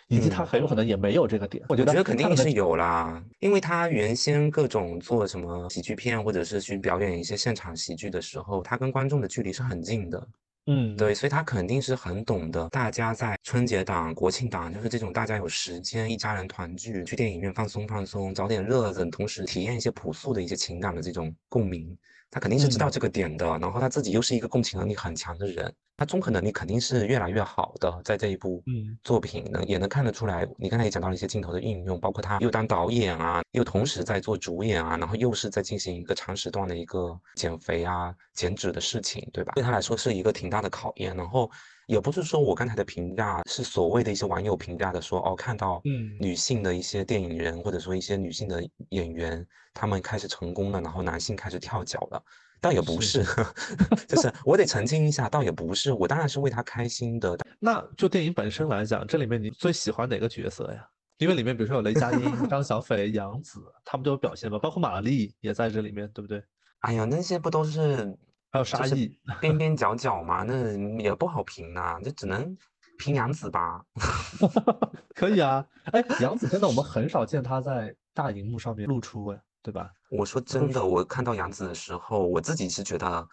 [0.10, 1.63] 以及他嗯很有可能也没有这个点。
[1.69, 10.28] 我觉得我觉得肯定是有啦，因为他原先各种做什么喜剧片，或者是去表演一些现场喜剧的时候，他跟观众的距离是很近的。
[10.67, 21.95] 嗯，对，所以他肯定是很懂得，大家在春节档、国庆档，就是这种大家有时间，一家人团聚，去电影院放松放松，找点乐子，同时体验一些朴素的一些情感的这种共鸣，
[22.32, 22.91] 他肯定是知道嗯。
[22.91, 23.45] 这个点的。
[23.60, 30.45] 然后他自己又是一个共情能力很强的人，他综合能力肯定是越来越好的，在这一部嗯作品呢，也能看得出来。
[30.58, 39.53] 你刚才也讲到了一些镜头的运用，包括他又当导演啊，又同时在做主演啊，然后又是在进行一个长时段的一个减肥啊、减脂的事情，对吧？
[39.55, 41.15] 对他来说是一个挺大的考验。
[41.15, 41.49] 然后
[41.88, 52.21] 也不是说我刚才的评价是所谓的一些网友评价的说，哦，看到嗯女性的一些电影人或者说一些女性的演员，他们开始成功了，然后男性开始跳脚了。
[52.61, 53.45] 倒也不是是，
[54.07, 60.87] 就是我得澄清一下，倒也不是，我当然是为他开心的，那就电影本身来讲，这里面你最喜欢哪个角色呀？
[61.17, 66.43] 因为里面比如说有雷佳音、张小斐、杨紫，他们都有表现吧，包括马丽也在这里面，对不对？
[66.79, 68.17] 哎呀，那些不都是
[68.51, 72.57] 还有沙溢，边边角角嘛，那也不好评呐、就只能
[72.97, 73.81] 评杨紫吧。
[75.15, 75.65] 可以啊。
[75.85, 79.89] 哎，杨紫真的我们很少见她在大荧幕上面露出，哎，对吧？
[80.12, 83.28] 我说真的，我看到杨紫的时候，我自己是觉得，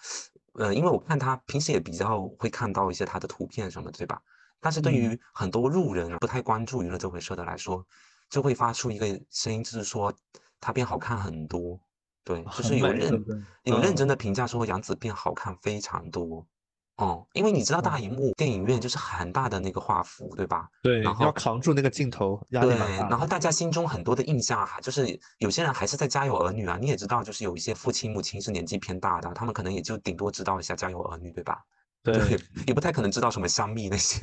[0.55, 4.19] 呃，因为我看她平时也比较会看到一些她的图片什么，对吧？
[4.59, 7.85] 但是对嗯于很多路人啊不太关注娱乐这回事的来说，
[8.31, 10.11] 就会发出一个声音，就是说
[10.59, 11.79] 她变好看很多。
[12.25, 13.13] 对，就是，有认
[13.65, 16.47] 有认真的评价说杨紫变好看非常多。
[17.03, 20.69] 哦，因为你知道大荧幕电影院就是很大的那个画幅，对吧？
[20.83, 22.79] 对，然后要扛住那个镜头，压力对。
[22.79, 31.59] 然后大家心中很多的印象还就是有些人还是在家有儿女啊，你也知道，就是有一些父亲母亲是年纪偏大的，他们可能也就顶多知道一下家有儿女，对吧？
[32.05, 34.21] 对，也不太可能知道什么香蜜那些。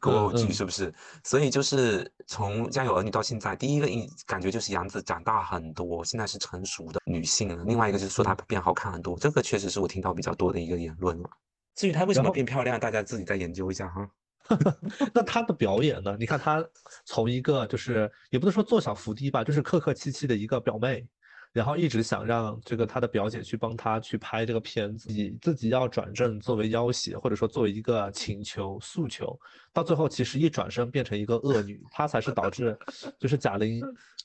[0.00, 0.92] 古偶剧是不是？
[1.24, 7.62] 所以就是从《家有儿女》到现在，第一个印感觉就是杨紫长大很多，现在是成熟的女性了。
[7.64, 11.28] 另外一个就是说她变好看很多，这个确实是我听到比较多的一个言论了。
[11.74, 14.08] 至于她为什么变漂亮，大家自己再研究一下哈。
[15.14, 16.16] 那她的表演呢？
[16.18, 16.62] 你看她
[17.04, 21.06] 从一个就是也不能说坐享伏低吧，就是客客气气的一个表妹，
[21.50, 29.34] 然后一直想让这个她的表姐去帮她去拍这个片子，以自己要转正作为要挟，或者说作为一个请求诉求，
[29.72, 32.76] 到最后其实一转身变成一个恶女，她才是导致
[33.18, 33.80] 就是贾玲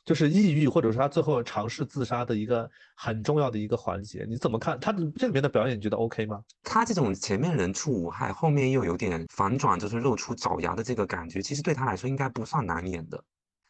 [0.06, 4.26] 就是抑郁，或者说他最后尝试自杀的一个很重要的一个环节。
[4.28, 5.78] 你怎么看他的这里面的表演？
[5.78, 6.42] 你觉得 OK 吗？
[6.64, 13.24] 他这种前面人畜无害，后面又有点反转，就是露出爪牙的这个感觉，其实对他来说应该不算难演的。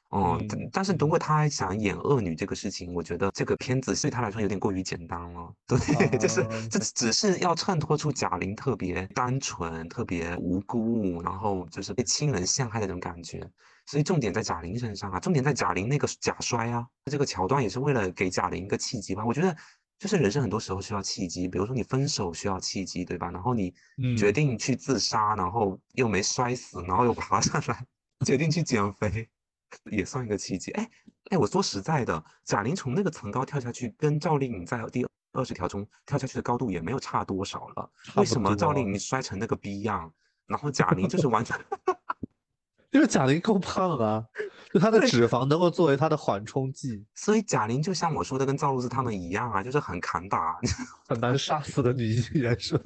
[0.10, 5.54] 哦，但嗯但是如嗯果他想演恶女这个事情，我觉得这个片子对他来说有点过于简单了。
[5.68, 13.48] 对，就是啊这只是要衬托出贾玲特别单纯、特别无辜，然后就是被亲人陷害的那种感觉。
[13.89, 19.25] 所以重点在贾玲身上啊，重点在贾玲那个假摔啊，这个桥段也是为了给贾玲一个契机吧。
[19.25, 19.58] 我觉得
[19.97, 23.32] 就是人生很多时候需要契机，比如说你分手需要契机，对吧？
[23.32, 23.71] 然后你
[24.15, 27.84] 决嗯定去自杀，然后又没摔死，然后又爬上来，
[28.28, 29.28] 决定去减肥，
[29.89, 30.69] 也算一个契机。
[30.73, 30.88] 哎
[31.32, 37.91] 哎，我说实在的，贾玲从那个层高跳下去，跟赵丽颖在第二十条中跳下去的高度也没有差多少了。
[38.17, 40.13] 为什么赵丽颖摔成那个逼样，
[40.45, 41.58] 然后贾玲就是完全
[42.91, 44.25] 因为贾玲够胖啊，
[44.73, 50.58] 就她的脂肪能够作为她的缓冲剂，所以贾玲就像我说的，跟赵露思她们一样啊，就是很扛打。
[51.08, 52.80] 很难杀死的女艺人是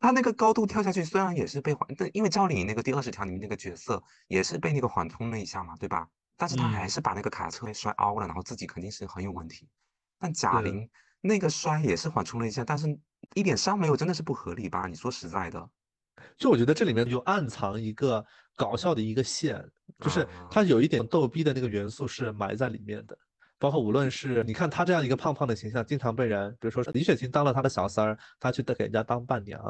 [0.00, 6.06] 她那个高度跳下去，虽然也是被缓，但因为赵丽颖那个第二十条里面那个角色也是被那个缓冲了一下嘛，对吧？
[6.36, 9.68] 但是她还嗯是把那个卡车给摔凹了，然后自己肯定是很有问题。
[10.20, 10.88] 但贾玲
[11.20, 12.86] 那个摔也是缓冲了一下，但是
[13.34, 14.86] 一点伤没有，真的是不合理吧？
[14.86, 15.68] 你说实在的，
[16.36, 18.24] 就我觉得这里面就暗藏一个
[18.58, 19.64] 搞笑的一个线，
[20.00, 23.16] 就是啊它有一点逗逼的那个元素是埋在里面的。
[23.60, 29.60] 包括无论是你看他这样一个胖胖的形象，经常被人，比如说李雪琴当了他的小三儿，他去给人家当伴娘，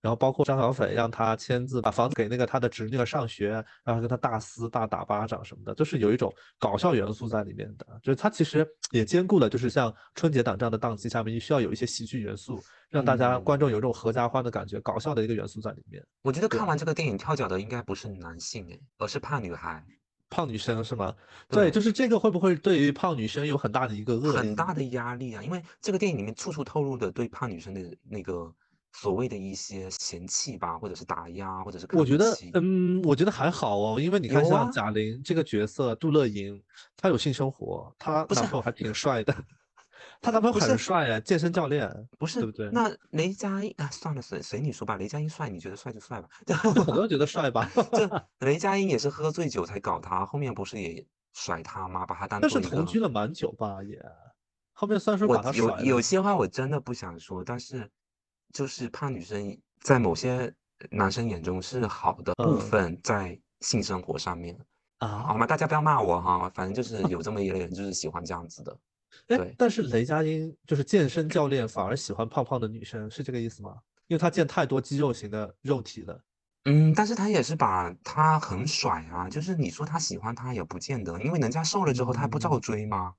[0.00, 7.86] 然后包括张小斐让他签字，把房子给那个他的侄女儿上学，然后跟他大撕大打巴掌什么的，就是有一种搞笑元素在里面的。
[8.02, 16.04] 就是他其实也兼顾了，就是像春节档这样的档期下面，需要有一些喜剧元素，让大家嗯观众有一种合家欢的感觉，搞笑的一个元素在里面。
[16.22, 19.84] 我觉得看完这个电影跳脚的应该不是男性诶，而是胖女孩，
[20.28, 21.14] 胖女生是吗？
[21.48, 24.32] 对，对就是这个会不会对于胖女生有很大的一个恶？
[24.32, 28.52] 很大的压力啊，因为这个电影里面处处透露的对胖女生的那个
[28.98, 36.60] 所谓的一些嫌弃吧，或者是打压，或者是我觉得，嗯，我觉得还好哦，因为你看像贾玲这个角色，杜乐莹，
[36.96, 39.34] 她有性生活，她男朋友还挺帅的，
[40.22, 42.70] 她男朋友很帅啊，健身教练，不是对不对？
[42.70, 46.28] 那雷佳音啊，算了，随随你说吧，雷佳音帅，你觉得帅就帅吧。
[46.46, 52.06] 就很多人觉得帅吧， 这雷佳音也是喝醉酒才搞他，后面不是也甩他吗？
[52.06, 54.02] 把他当但是同居了蛮久吧，也
[54.72, 57.90] 后面虽然说我把他甩了，有有些话我真的不想说，但是
[58.56, 60.50] 就是胖女生在某些
[60.90, 64.58] 男生眼中是好的部嗯分，在性生活上面
[64.96, 65.46] 啊，好啊，吗？
[65.46, 68.72] 大家不要骂我哈，反正就是有这么一类人，就是喜欢这样子的。
[69.28, 73.76] 哎对，但是雷佳音就是健身教练，反而喜欢胖胖的女生，是这个意思吗？
[74.06, 76.18] 因为他见太多肌肉型的肉体了。
[76.64, 83.12] 嗯，但是他也是把他很甩啊，就是你说他喜欢他也不见得，因为人家瘦了之后他还不照嗯追吗？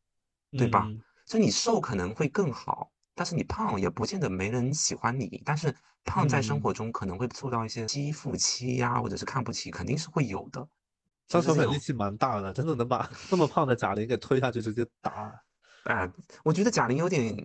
[0.57, 0.85] 对吧？
[0.87, 5.41] 嗯所以你瘦可能会更好，但是你胖也不见得没人喜欢你。
[5.43, 5.75] 但是
[6.05, 10.65] 胖在生嗯活中可能会受到一些欺负、欺压，或者是看不起，肯定是会有的。
[11.27, 15.33] 张小斐力气蛮大的，真的能把 这么胖的贾玲给推下去直接打。
[15.85, 16.09] 哎，
[16.43, 17.35] 我觉得贾玲有点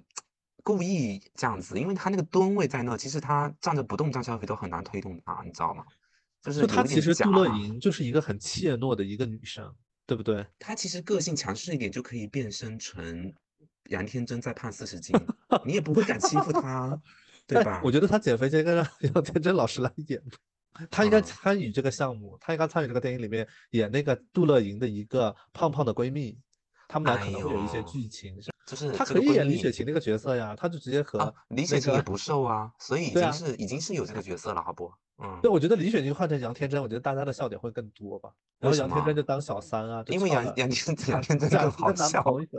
[0.62, 5.84] 故意这样子，因为她那个吨位在那，其实她站着不动，张小斐都很难推动她，你知道吗？
[6.42, 9.72] 就是她其实杜乐莹就是一个很怯懦的一个女生，
[10.06, 10.46] 对不对？
[10.58, 13.32] 她其实个性强势一点就可以变身成
[13.92, 15.14] 杨天真再胖四十斤，
[15.64, 16.98] 你也不会敢欺负她，
[17.46, 17.80] 对哎吧？
[17.84, 20.20] 我觉得她减肥应该让 杨天真老师来演，
[20.90, 26.36] 她应该嗯参与这个项目，她应该参与这个电影里面演那个杜乐莹的一个胖胖的闺蜜，
[26.88, 28.36] 他们俩哎可能会有一些剧情。
[28.64, 34.90] 就是她可以演李雪琴那个角色呀，她就直接和啊，李雪琴也不瘦啊，所以已经是已经是有这个角色了，好不？
[35.22, 38.30] 嗯，对，我觉得李雪琴换成杨天真，我觉得大家的笑点会更多吧。
[38.60, 42.54] 然后杨天真就当小三啊，因为杨杨天贾 杨天真贾更玲的男好笑。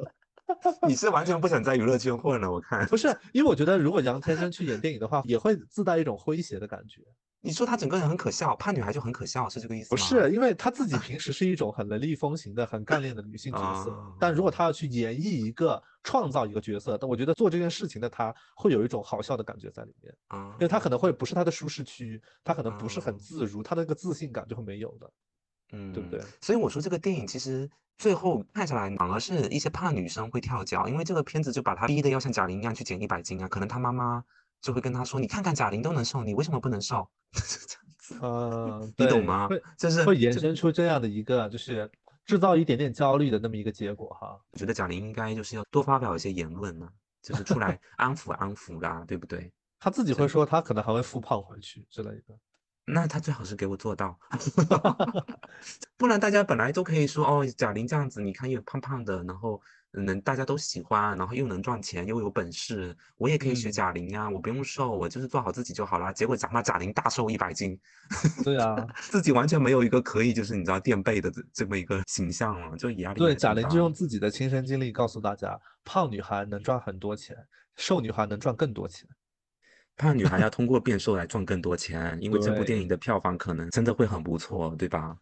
[0.87, 2.85] 你是完全不想在娱乐圈混了，我看。
[2.87, 7.01] 不是，因为我觉得如果杨天真去演电影的话，也会自带一种诙谐的感觉。
[7.45, 9.89] 你说她整个人很可笑，怕女孩就很可笑，是这个意思吗？
[9.89, 25.11] 不是，因为她自己平时是一种很雷厉风行的、很干练的女性角色，啊但如果她要去演绎一个、创造一个角色，但我觉得做这件事情的她会有一种好笑的感觉在里面，啊因为她可能会不是她的舒适区，她可能不是很啊自如，她那个自信感就会没有的，
[25.73, 26.21] 嗯，对不对？
[26.39, 34.23] 所以我说这个电影其实最后看下来，反而是一些怕女生会跳脚，因为这个片子就把她逼的要像贾玲一样去减一百斤啊，可能她妈妈
[34.61, 41.89] 就会跟她说：“你看看贾玲都能瘦，你为什么不能瘦？” 这样子，嗯，你懂吗会就是会延伸出这样的一个，就是
[42.25, 44.39] 制造一点点焦虑的那么一个结果哈。
[44.51, 46.89] 我觉得贾玲应该就是要多发表一些言论嘛，
[47.21, 49.51] 就是出来安抚安抚啦，对不对？
[49.79, 52.37] 她自己会说，她可能还会复胖回去之类的。
[52.85, 54.19] 那他最好是给我做到，
[55.95, 66.11] 不然大家本来都可以说哦，贾玲这样子，你看又胖胖的，然后能大家都喜欢，然后又能赚钱，又有本事，我也可以学嗯贾玲呀，我不用瘦，我就是做好自己就好啦。
[66.11, 67.79] 结果长到贾玲大瘦一百斤，
[68.43, 77.37] 对啊，自己完全没有一个可以就是你知道垫背的这这么一个形象了，就压力对，贾玲就用自己的亲身经历告诉大家，胖女孩能赚很多钱，
[77.77, 79.07] 瘦女孩能赚更多钱。
[79.95, 85.15] 胖女孩要通过变瘦来赚更多钱，因为这部电影的票房可能真的会很不错，对吧？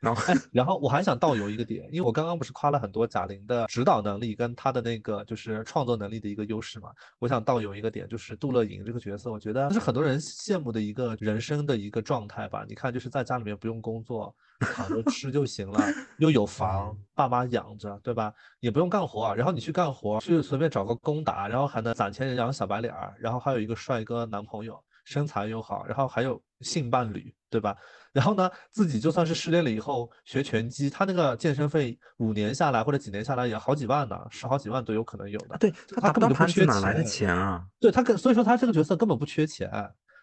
[0.00, 12.64] 然后哎，然后我还想倒游一个点，因为我刚刚不是夸了很多贾玲的指导能力跟她的那个就是创作能力的一个优势嘛，我想倒游一个点，就是杜乐莹这个角色，我觉得是很多人羡慕的一个人生的一个状态吧。
[12.68, 15.80] 你看，就是在家里面不用工作，躺着吃就行了，
[16.18, 18.32] 又有房，爸妈养着，对吧？
[18.60, 27.76] 也不用干活啊，然后你去干活，去随便找个工打，然后还能攒钱养小白脸儿，然后还有一个帅哥男朋友，身材又好，然后还有性伴侣，对吧？
[28.12, 35.56] 然后呢，自己就算是失恋了以后学拳击，他那个健身费五年下来或者几年下来也好几万呢，十好几万都有可能有的。
[35.56, 37.64] 对他根本就不缺哪来的钱钱啊？
[37.80, 39.70] 对他跟所以说他这个角色根本不缺钱，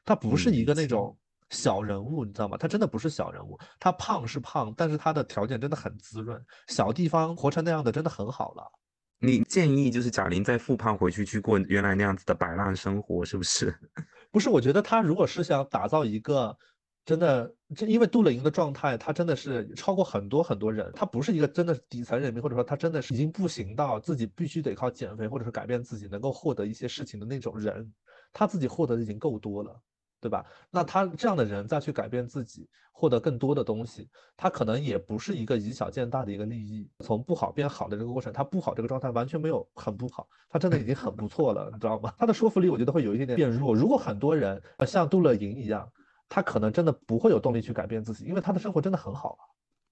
[0.06, 1.18] 他不是一个那种
[1.50, 2.58] 小人物，你知道吗？
[2.58, 8.64] 他真的不是小人物，他胖是胖，但是他的条件真的很滋润，小地方活成那样的真的很好了。
[9.22, 13.76] 你建议就是贾玲再复胖回去去过原来那样子的摆烂生活，是不是？
[14.32, 16.56] 不是，我觉得他如果是想打造一个
[17.04, 27.92] 真的，这因为杜乐莹的状态，他真的是超过很多很多人，他不是一个真的底层人民，或者说他真的是已经不行到自己必须得靠减肥或者是改变自己能够获得一些事情的那种人，
[28.32, 29.82] 他自己获得的已经够多了。
[30.22, 30.46] 对吧？
[30.70, 36.90] 那他这样的人再去改变自己，获得更多的东西，他可能也不是一个以小见大的一个利益。
[37.00, 42.14] 从不好变好的这个过程，他不好这个状态完全没有很不好，他真的已经很不错了，你知道吗？
[42.18, 43.74] 他的说服力我觉得会有一点点变弱。
[43.74, 45.90] 如果很多人呃像杜乐莹一样，
[46.28, 49.42] 他可能真的不会有动力去改变自己，因为他的生活真的很好啊。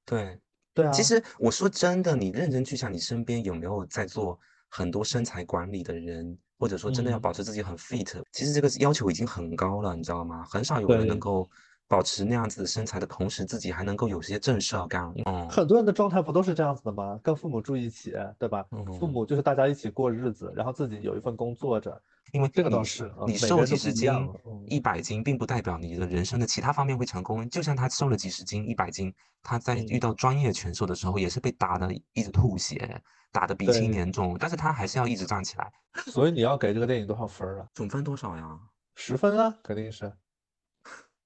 [0.06, 0.40] 对，
[0.74, 10.44] 对啊，其实我说真的，你认真去想，你身边有没有在做很多身材管理的人，或者说真的要嗯保持自己很 fit，、其实这个要求已经很高了，你知道吗？
[10.50, 11.50] 很少有人能够
[11.88, 15.14] 保持那样子的身材的同时，自己还能够有些正事要干。
[15.26, 17.20] 嗯，很多人的状态不都是这样子的吗？
[17.24, 18.66] 跟父母住一起，对吧？
[19.00, 22.02] 父嗯母就是大家一起过日子，然后自己有一份工作着，
[22.34, 27.50] 因为这个倒是啊你瘦几十斤、嗯一百斤，并不代表你的人生的其他方面会成功。
[27.50, 35.72] 就像他瘦了几十斤、一百斤，他在遇嗯到专业拳手的时候，也是被打的一直吐血，打的鼻青脸肿，但是他还是要一直站起来。
[36.08, 37.68] 所以你要给这个电影多少分啊？
[37.74, 38.60] 总分多少呀？
[38.96, 40.12] 十分啊，肯定是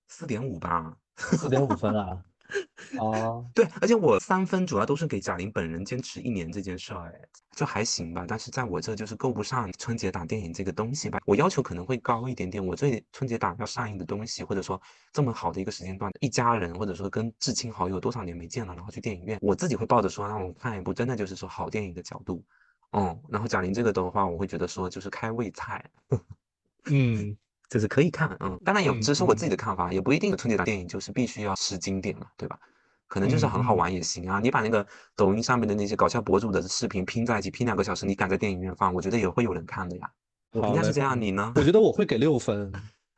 [0.07, 0.95] 四点五吧。
[1.15, 2.21] 四点五分啊。
[2.99, 7.21] 哦，对，而且我三分主要都是给贾玲本人坚持一年这件事儿，哎，
[7.55, 8.25] 就还行吧。
[8.27, 11.19] 但是在我这就是够不上春节档电影这个东西吧。
[11.25, 12.65] 我要求可能会高一点点。
[12.65, 14.81] 我对春节档要上映的东西，或者说
[15.13, 22.43] 这么好的一个时间段，一家人或者说跟至亲好友多少年没见了，然后去电影院，我自己会抱着说让我看一部真的就是说好电影的角度。
[22.91, 25.89] 嗯，然后贾玲这个的话，我会觉得说就是开胃菜，
[26.91, 27.37] 嗯，
[27.71, 32.59] 就是可以看，嗯，当然有，嗯这是我自己的看法，也不一定春节档电影就是必须要是经典嘛，对吧？
[33.07, 34.41] 可能就是很好玩也行啊。
[34.41, 40.11] 你把那个抖音上面的那些搞笑博主的视频拼在一起，拼两个小时，你敢在电影院放，我觉得也会有人看的呀。
[40.51, 41.53] 我评价是这样，你呢？
[41.55, 42.69] 我觉得我会给六分，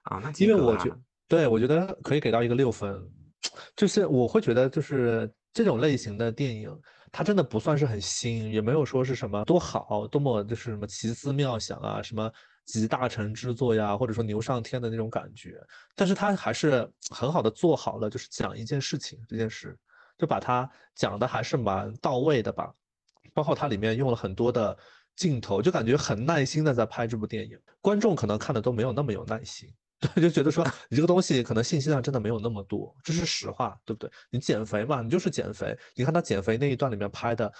[0.03, 0.95] 啊，那因为我觉
[1.27, 2.95] 对我觉得可以给到一个六分，
[3.75, 6.69] 就是我会觉得就是这种类型的电影，
[7.11, 12.31] 它真的不算是很新，也没有说是什么多好，多么就是什么奇思妙想啊，什么
[12.65, 15.61] 集大成之作呀，或者说牛上天的那种感觉，
[15.95, 19.77] 但是他还是很好的做好了，就是讲一件事情这件事，
[20.17, 22.73] 就把它讲的还是蛮到位的吧，
[23.33, 24.77] 包括它里面用了很多的
[25.15, 29.69] 镜头，就感觉很耐心的在拍这部电影，观众可能看的都没有那么有耐心。
[30.03, 34.11] 对，就觉得说 你这个东西可能信息量真的没有那么多，这是实话，对不对？
[34.29, 35.77] 你减肥嘛，你就是减肥。
[35.95, 37.51] 你看他减肥那一段里面拍的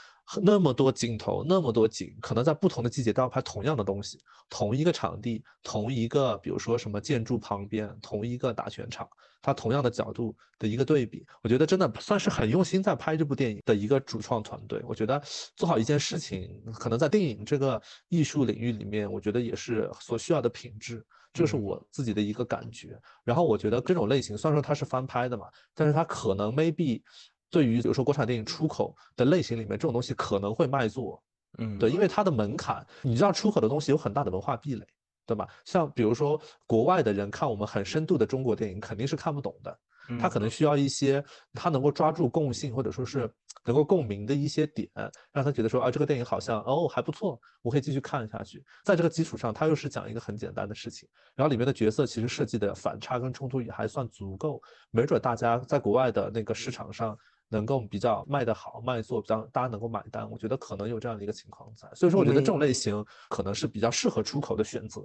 [0.41, 4.20] 那么多镜头，那么多景，可能在不同的季节都要拍同样的东西，
[4.50, 9.08] 同一个场地，同一个比如说什么建筑旁边，同一个打拳场，
[9.41, 14.84] 他同样的角度的一个对比，我觉得真的算是很用心在拍这部电影的一个主创团队。
[14.86, 15.22] 我觉得
[15.56, 21.06] 做好一件事情，可能在电影这个艺术领域里面，我觉得也是所需要的品质。
[21.34, 27.01] 这是我自己的一个感觉，然后我觉得这种类型虽然说它是翻拍的嘛，但是它可能 maybe
[27.49, 31.21] 对于比如说国产电影出口的类型里面，这种东西可能会卖座，
[31.57, 34.86] 嗯，对，因为它的门槛，你知道出口的东西有很大的文化壁垒，
[35.25, 35.47] 对吧？
[35.65, 39.79] 像比如说国外的人看我们很深度的中国电影，肯定是看不懂的。
[40.20, 41.24] 他可能需要一些
[41.54, 43.32] 他能够抓住共性或者说是
[43.66, 44.89] 能够共鸣的一些点，
[45.32, 48.64] 让他觉得说啊这个电影好像哦还不错，我可以继续看下去。
[48.84, 60.30] 在这个基础上，他又是讲一个很简单的事情，然后里面的角色其实设计的反差跟冲突也还算足够，没准大家在国外的那个市场上能够比较卖得好，卖座比较大家能够买单。
[60.30, 65.01] 我觉得可能有这样的一个情况在，所以说我觉得这种类型可能是比较适合出口的选择。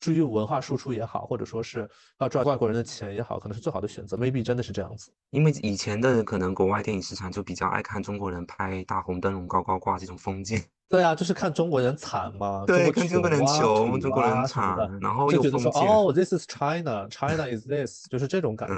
[0.00, 1.88] 至于文化输出也好，或者说是
[2.18, 4.16] 要赚外国人的钱也好，可能是最好的选择。
[4.16, 10.62] maybe 真的是这样子，因为以前的可能国外电影市场就比较爱看中国人拍大红灯笼高高挂这种风景。
[10.88, 18.74] 对啊，就是看中国人惨嘛，对，看中国人穷，中国人惨，然后又觉得说哦，this is China，China is this，就是这种感觉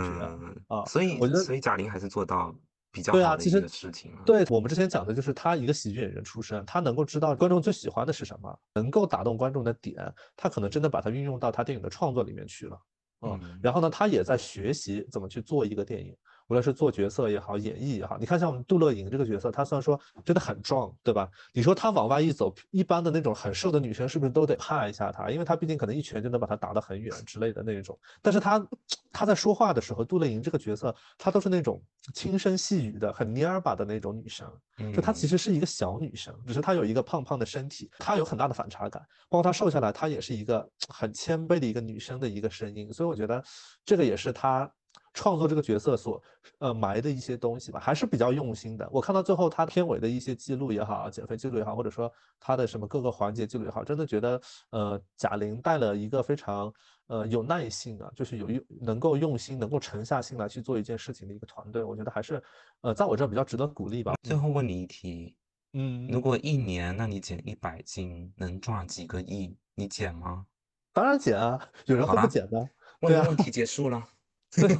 [0.68, 0.84] 啊。
[0.86, 2.54] 所以，所以贾玲还是做到。
[2.98, 9.96] 比较对啊，其实事情，对我们之前讲的就是他一个喜剧演员出身，他能够知道观众最喜欢的是什么，能够打动观众的点，
[10.36, 12.78] 他可能真的把它运用到他电影的创作里面去了，
[13.22, 16.14] 嗯，然后呢，他也在学习怎么去做一个电影。
[16.48, 21.28] 无论是做角色也好，演绎也好，你看像我们杜乐莹这个角色，她虽然说真的很壮，对吧？
[21.52, 25.30] 你说她往外一走，一般的那种很瘦的女生是不是都得怕一下她？
[25.30, 27.98] 因为她毕竟可能一拳就能把她打得很远之类的那种。
[28.22, 28.66] 但是她
[29.12, 31.82] 她在说话的时候，杜乐莹这个角色，她都是那种
[32.14, 34.50] 轻声细语的、很蔫巴的那种女生。
[34.94, 39.02] 就她其实是一个小女生，只是她有一个胖胖的身体，她有很大的反差感。
[39.28, 42.90] 包括她瘦下来，她也是一个很谦卑的一个女生的一个声音。
[42.90, 43.44] 所以我觉得
[43.84, 44.70] 这个也是她。
[45.18, 46.22] 创作这个角色所
[46.60, 48.88] 呃埋的一些东西吧，还是比较用心的。
[48.92, 52.08] 我看到最后他片尾的一些记录也好，减肥记录也好，或者说
[52.38, 54.40] 他的什么各个环节记录也好，真的觉得
[54.70, 56.72] 呃贾玲带了一个非常
[57.08, 62.40] 呃有耐性啊，就是有用能够用心、能够沉下心来去做一件事情的一个团队，我觉得还是
[62.82, 64.14] 呃在我这比较值得鼓励吧。
[64.22, 65.34] 最后问你一题，
[65.72, 69.56] 嗯，如果一年那你减一百斤能赚几个亿？
[69.74, 70.46] 你减吗？
[70.92, 72.68] 当然减啊，有人会不减的。
[73.00, 74.02] 问问题结束了。
[74.50, 74.78] 对，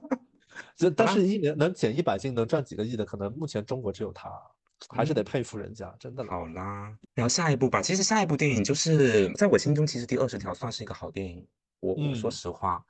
[0.76, 4.30] 这但是一年能减一百斤能赚几个亿的，可能目前中国只有他，
[4.88, 6.24] 还是得佩服人家，真的。
[6.26, 7.82] 好啦，然后下一部吧。
[7.82, 11.46] 其实下一部电影就是在我心中，其实第二十条算是一个好电影。
[11.80, 12.84] 我我说实话，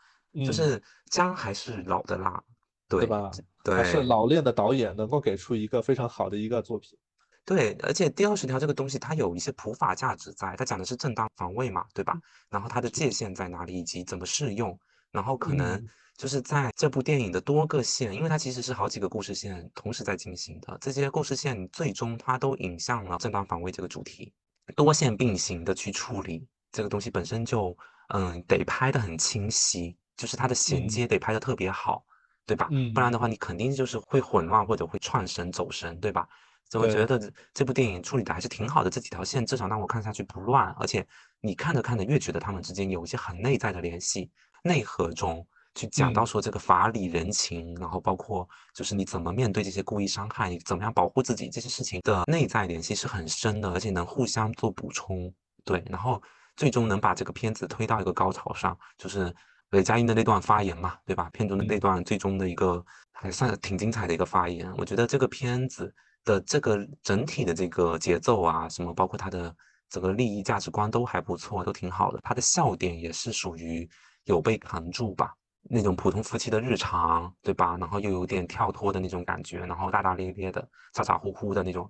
[0.45, 2.43] 就是姜还是老的辣，
[2.89, 3.31] 对吧？
[3.63, 6.99] 对，还是老练的导演能够给出一个非常好的一个作品。
[7.45, 12.19] 对，而且第二十条这个东西它有一些普法价值在，它讲的是正当防卫嘛，对吧？
[12.49, 14.79] 然后它的界限在哪里，以及怎么适用，
[15.13, 15.87] 然后可能。
[16.17, 24.31] 就是在这部电影的多个线，因为它其实是好几个故事线同时在进行的，这些故事线最终它都引向了正当防卫这个主题，
[24.77, 27.75] 多线并行的去处理这个东西本身就，
[28.09, 32.05] 嗯，得拍的很清晰，就是它的衔接得拍的特别好，
[32.45, 32.69] 对吧？
[32.71, 36.29] 嗯，不然的话你肯定就是会混乱或者会串神走神，对吧？
[36.69, 41.07] 所以我觉得这部电影处理的还是挺好的，这几条线至少让我看下去不乱，而且
[41.41, 44.31] 你看着看着越觉得他们之间有一些很内在的联系，
[44.63, 45.47] 内核中。
[45.77, 55.33] 去讲到说这个法理人情，然后包括就是你怎么面对这些故意伤害，你怎么样保护自己这些事情的内在联系是很深的，而且能互相做补充。
[55.65, 56.21] 对，然后
[56.57, 59.33] 最终能把这个片子推到一个高潮上，就是
[59.71, 61.31] 雷佳音的那段发言嘛，对吧？
[61.33, 64.71] 片中的那段最终的一个还算挺精彩的一个发言。
[64.77, 65.95] 我觉得这个片子
[66.25, 69.55] 的这个整体的这个节奏啊，什么包括它的
[69.89, 72.19] 整个利益价值观都还不错，都挺好的。
[72.25, 73.89] 它的笑点也是属于
[74.25, 75.35] 有被扛住吧。
[75.63, 77.77] 那种普通夫妻的日常，对吧？
[77.79, 81.89] 然后又有点跳脱的那种感觉，然后大大咧咧的、咋咋呼呼的那种，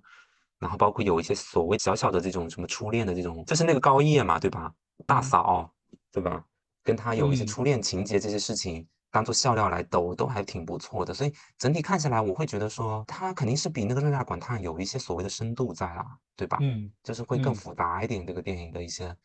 [0.59, 4.71] 然后包括有一些所谓小小的这种什么初恋的这种，就是那个高叶嘛，对吧？
[5.07, 5.73] 大嫂，
[6.11, 6.43] 对吧？
[6.83, 11.13] 跟他有一些初恋情节，这些事情当做笑料来抖，都还挺不错的。
[11.13, 16.05] 所以整体看下来，我会觉得说，他肯定是比那个热辣滚烫有一些所谓的深度在啦，
[16.35, 16.57] 对吧？
[16.59, 19.15] 嗯，就是会更复杂一点，这个电影的一些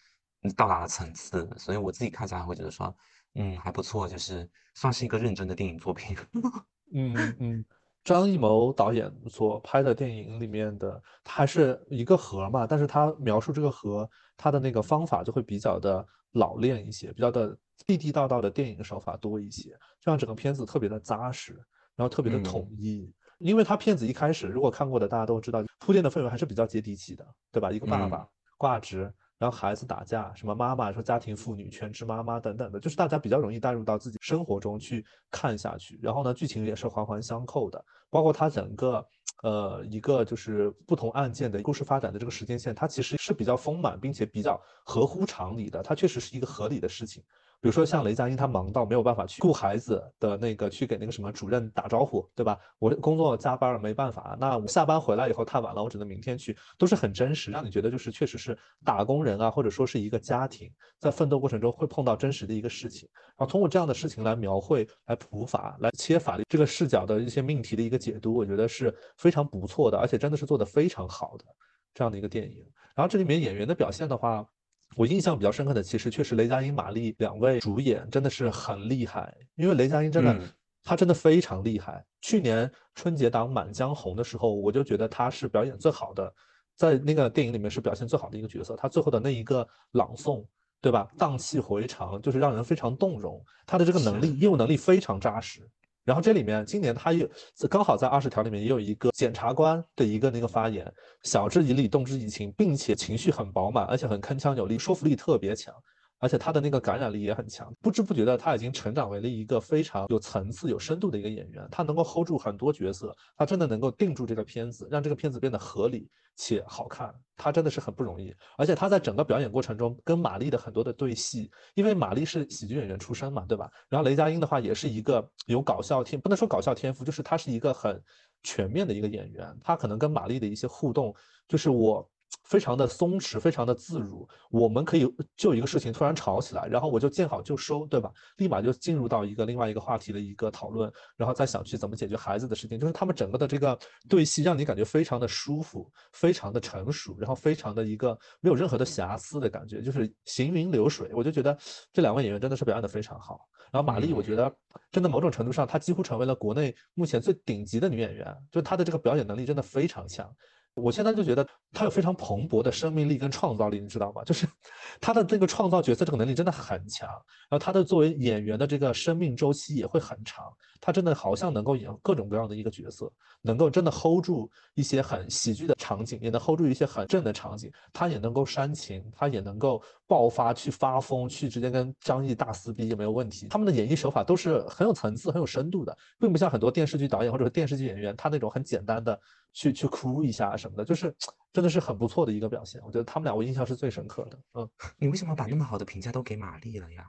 [0.54, 1.48] 到达的层次。
[1.56, 2.94] 所以我自己看起来会觉得说。
[3.38, 6.16] 嗯，还不错，就是算是一个认真的电影作品。
[6.94, 7.64] 嗯嗯，
[8.02, 17.54] 张艺谋导演所拍的电影里面的，它还是一个核嘛，但是他描述这个核，他的那个方法就会比较的老练一些，比较的
[17.86, 21.52] 地地道道的电影手法多一些，这样整个片子特别的扎实，
[21.94, 23.12] 然后特别的统一。
[23.36, 27.70] 因为他片子一开始如果看过的大家都知道，铺垫的氛围还是比较接地气的，对吧？
[27.70, 28.26] 一个爸爸
[28.56, 29.12] 挂职。
[29.38, 35.98] 然后孩子打架，什么妈妈说家庭妇女全职妈妈等等的，就是大家比较容易带入到自己生活中去看下去。
[36.02, 37.84] 然后呢，剧情也是环环相扣的，
[38.16, 39.06] 包括它整个
[39.42, 47.22] 呃一个就是不同案件的故事发展的这个时间线，它其实是比较丰满，并且比较合乎常理的，它确实是一个合理的事情。
[47.58, 52.56] 比如说像雷佳音，他忙到没有办法去顾孩子的那个，去给那个什么主任打招呼，对吧？
[52.78, 54.36] 我工作加班了，没办法。
[54.38, 63.08] 那我下班回来以后太晚了，我只能明天去，都是很真实，让你觉得就是确实是打工人啊，或者说是一个家庭在奋斗过程中会碰到真实的一个事情。
[63.38, 71.44] 然后通过这样的事情来描绘、来普法、来切法律这个视角的一些命题的一个解读，我觉得是非常不错的，而且真的是做的非常好的
[71.92, 72.64] 这样的一个电影。
[72.94, 74.46] 然后这里面演员的表现的话。
[74.94, 80.40] 我印象比较深刻的，其实确实雷佳音、马丽两位主演真的是很厉害，因为雷佳音真的，
[80.82, 82.02] 他真的非常厉害。
[82.22, 86.32] 去年春节档《满江红》的时候，我就觉得他是表演最好的，
[86.76, 88.76] 在那个电影里面是表现最好的一个角色。
[88.76, 90.46] 他最后的那一个朗诵，
[90.80, 91.06] 对吧？
[91.18, 93.44] 荡气回肠，就是让人非常动容。
[93.66, 95.68] 他的这个能力，业务能力非常扎实。
[96.06, 97.28] 然后这里面今年他又
[97.68, 100.90] 刚好在二十条里面也有一个检察官的一个那个发言，
[101.22, 105.74] 晓之以理，动之以情，并且情绪很饱满，而且很铿锵有力，说服力特别强。
[106.18, 111.68] 而且他的那个感染力也很强，不知不觉的他已经成长为了一个非常有层次、有深度的一个演员。
[111.70, 117.14] 他能够 hold 住很多角色，他真的能够定住这个片子，让这个片子变得合理且好看。
[117.36, 118.34] 他真的是很不容易。
[118.56, 123.70] 而且他在整个表演过程中跟马丽的很多的对戏，因为马丽是喜剧演员出身嘛，对吧？
[123.90, 128.02] 然后雷佳音的话也是一个有搞笑天，不能说搞笑天赋，就是他是一个很
[128.42, 129.54] 全面的一个演员。
[129.62, 131.14] 他可能跟马丽的一些互动，
[131.46, 132.08] 就是我。
[132.44, 134.28] 非常的松弛，非常的自如。
[134.50, 135.06] 我们可以
[135.36, 138.10] 就一个事情突然吵起来，然后我就见好就收，对吧？
[138.36, 142.78] 立马就进入到一个另外一个话题的一个讨论，然后再想去怎么解决孩子的事情。
[142.78, 143.78] 就是他们整个的这个
[144.08, 151.10] 对戏，让你感觉非常的舒服，非常的成熟，然后非常的一个没有任何的瑕疵的感觉，就是行云流水。
[151.12, 151.56] 我就觉得
[151.92, 153.48] 这两位演员真的是表演的非常好。
[153.72, 154.54] 然后马丽，我觉得
[154.92, 160.32] 真的某种程度上，她几乎成为了国内目前最顶级的女演员，就她的这个表演能力真的非常强。
[160.76, 164.22] 我现在就觉得他有非常蓬勃的生命力跟创造力，你知道吗？
[164.24, 164.46] 就是
[165.00, 170.44] 他的这个创造角色这个能力真的很强，然后他的作为演员的这个生命周期也会很长。
[170.78, 173.10] 他真的好像能够演各种各样的一个角色，
[173.40, 177.72] 能够真的 hold 住一些很喜剧的场景，也能 hold 住一些很正的场景。
[177.94, 183.48] 他也能够煽情，他也能够爆发去发疯，去直接跟张译大撕逼也没有问题。
[183.48, 189.18] 他们的演绎手法都是很有层次、很有深度的，并不像很多电视剧导演或者电视剧演员，他那种很简单的。
[189.56, 191.12] 去去哭一下什么的，就是
[191.50, 192.78] 真的是很不错的一个表现。
[192.84, 194.38] 我觉得他们俩我印象是最深刻的。
[194.52, 197.06] 嗯，你为什么把那么好的评价都给马丽了呀？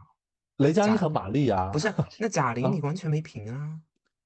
[0.55, 1.69] 雷佳音和马丽啊？
[1.73, 3.77] 不是，那贾玲你完全没评啊，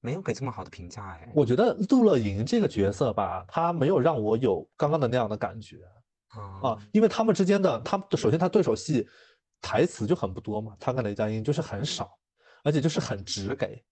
[0.02, 1.32] 没有给这么好的评价哎。
[1.34, 5.78] 我觉得杜乐莹这个角色吧，她没有让我有刚刚的那样的感觉
[6.62, 9.08] 啊，因为他们之间的，他首先他对手戏
[9.60, 12.16] 台词就很不多嘛，他跟雷佳音就是很少，
[12.64, 13.84] 而且就是很直给。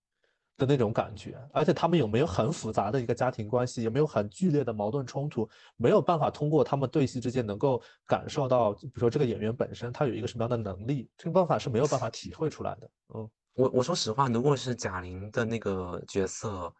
[0.59, 12.91] 的那种感觉，而且他们有没有很复杂的一个家庭关系，有没有很剧烈的矛盾冲突，没有办法通过他们对戏之间能够感受到，比如说这个演员本身他有一个什么样的能力，这个办法是没有办法体会出来的。
[13.15, 16.71] 嗯，我我说实话，如果是贾玲的那个角色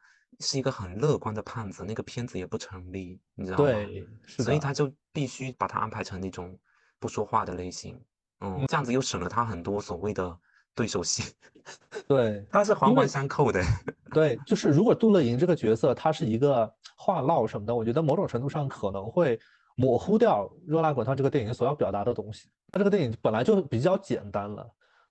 [0.42, 3.64] 是一个很乐观的胖子，那个片子也不成立，你知道吗？
[3.64, 6.56] 对，所以他就必须把他安排成那种
[7.00, 8.00] 不说话的类型，
[8.42, 10.38] 嗯，这样子又省了他很多所谓的。
[10.80, 11.34] 对手戏，
[12.08, 13.62] 对，他是环环相扣的。
[14.16, 19.38] 对，就是如果杜乐莹这个角色，他是一个话唠什么的，我觉得某种程度上可能会
[19.76, 22.48] 模糊掉《热辣滚烫》这个电影所要表达的东西。
[22.72, 24.66] 他这个电影本来就比较简单了，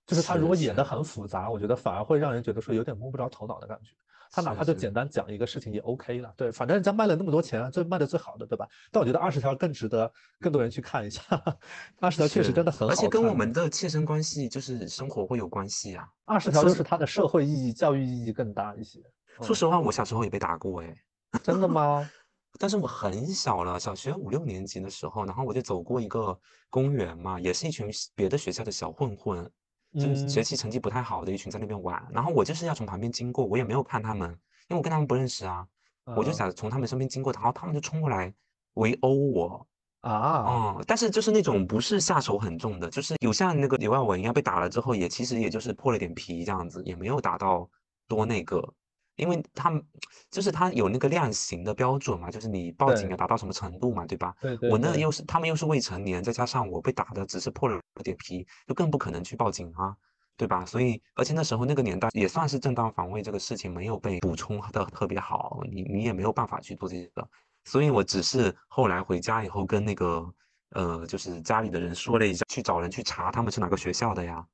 [0.07, 3.91] 就是他如果演的很复杂，我觉得反而会让人觉得说有点摸不着头脑的感觉。
[4.31, 8.67] 他哪怕就简单讲一个事情也 OK 了，对，反正人家卖了那么多钱，最卖的最好的，对吧？
[8.91, 11.21] 但我觉得二十条更值得更多人去看一下，
[11.99, 16.07] 二十条确实真的很好，而且跟我们的切身关系就是生活会有关系啊。
[16.25, 18.99] 二十条就是它的社会意义、教育意义更大一些。
[19.41, 20.95] 说实话，我小时候也被打过，哎，
[21.43, 22.09] 真的吗？
[22.59, 26.37] 但是我很小了，小学五六年级的时候，然后我就走过一个
[26.69, 29.49] 公园嘛，也是一群别的学校的小混混。
[29.97, 34.29] 就学习成绩不太好的一群在那边玩，然后我就是要从旁边经过，我也没有看他们，
[34.67, 35.65] 因为我跟他们不认识啊，
[36.15, 38.31] 我就想从他们身边经过，然后他们就冲过来
[38.75, 39.67] 围殴我
[40.01, 47.69] 啊，哦，但是就是那种不是下手很重的，就是有像那个刘耀文一样被打了之后，也其实也就是破了点皮这样子，也没有打到
[48.07, 48.73] 多那个，
[49.19, 49.83] 因为他们
[50.31, 54.33] 就是他有那个量刑的标准嘛，就是你报警要达到什么程度嘛，对吧？
[54.41, 59.95] 对对我那又是他们又是未成年，再加上我被打的只是破了点皮，就更不可能去报警啊，
[60.37, 60.65] 对吧？
[60.65, 67.27] 所以而且那时候那个年代也算是正当防卫这个事情没有被补充的特别好，你你也没有办法去做这个，
[67.65, 70.33] 所以我只是后来回家以后跟那个
[70.71, 74.45] 呃就是家里的人说了一下，去找人去查他们是哪个学校的呀。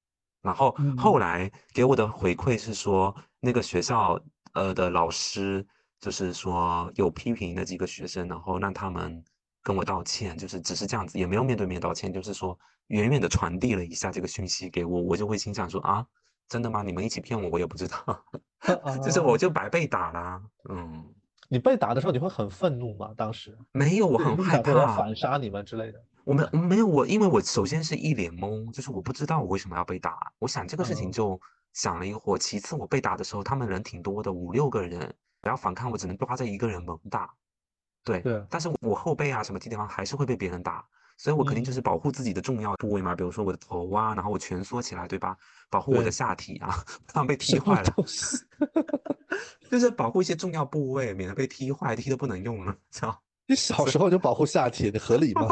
[0.41, 4.20] 然后后嗯来给我的回馈是说，那个学校
[4.56, 5.66] 呃的老师
[5.99, 9.24] 就是说有批评那几个学生，然后让他们
[9.64, 16.06] 跟我道歉，就是只是这样子，也没有面对面道歉，就是说远远的传递了一下这个讯息给我，我就会心想说啊，
[16.49, 16.84] 真的吗？
[16.84, 17.97] 你们一起骗我，我也不知道
[19.03, 21.06] 就是我啊就白被打啦，嗯，
[21.49, 23.14] 你被打的时候，你会很愤怒吗？
[23.16, 26.03] 当时没有，我很害怕，反杀你们之类的。
[26.24, 30.32] 我没我没有我，因为我首先是一脸懵，就是我不知道我为什么要被打。
[30.39, 31.41] 我想这个事情嗯就
[31.76, 32.39] 想了一会儿。
[32.39, 35.13] 其次，我被打的时候，他们人挺多的，五六个人，
[35.43, 37.32] 我要反抗，我只能抓着一个人猛打。
[38.03, 40.84] 对，对但是我后背啊什么地方还是会被别人打，
[41.17, 45.38] 所以我肯定就是嗯保护自己的重要部位嘛，比如说我的头啊，然后我蜷缩起来，对吧？
[45.69, 46.73] 保护我的下体啊，
[47.07, 47.93] 不然被踢坏了，
[49.69, 53.21] 就是保护一些重要部位，免得被踢坏，踢的不能用了，知道？
[53.47, 55.47] 你 小时候就保护下体，你合理吗？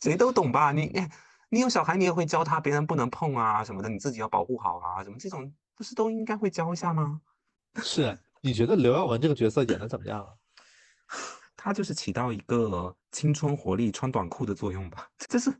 [0.00, 0.72] 谁都懂吧？
[0.72, 1.08] 你哎，
[1.54, 7.20] 你有小孩，你也会教他别人不能碰啊什么的，你自己要保护好啊，什么这种不是都应该会教一下吗？
[7.76, 10.28] 是，你觉得刘耀文这个角色演的怎么样啊？
[11.56, 15.54] 他就是起到一个青春活力、穿短裤的作用吧，就是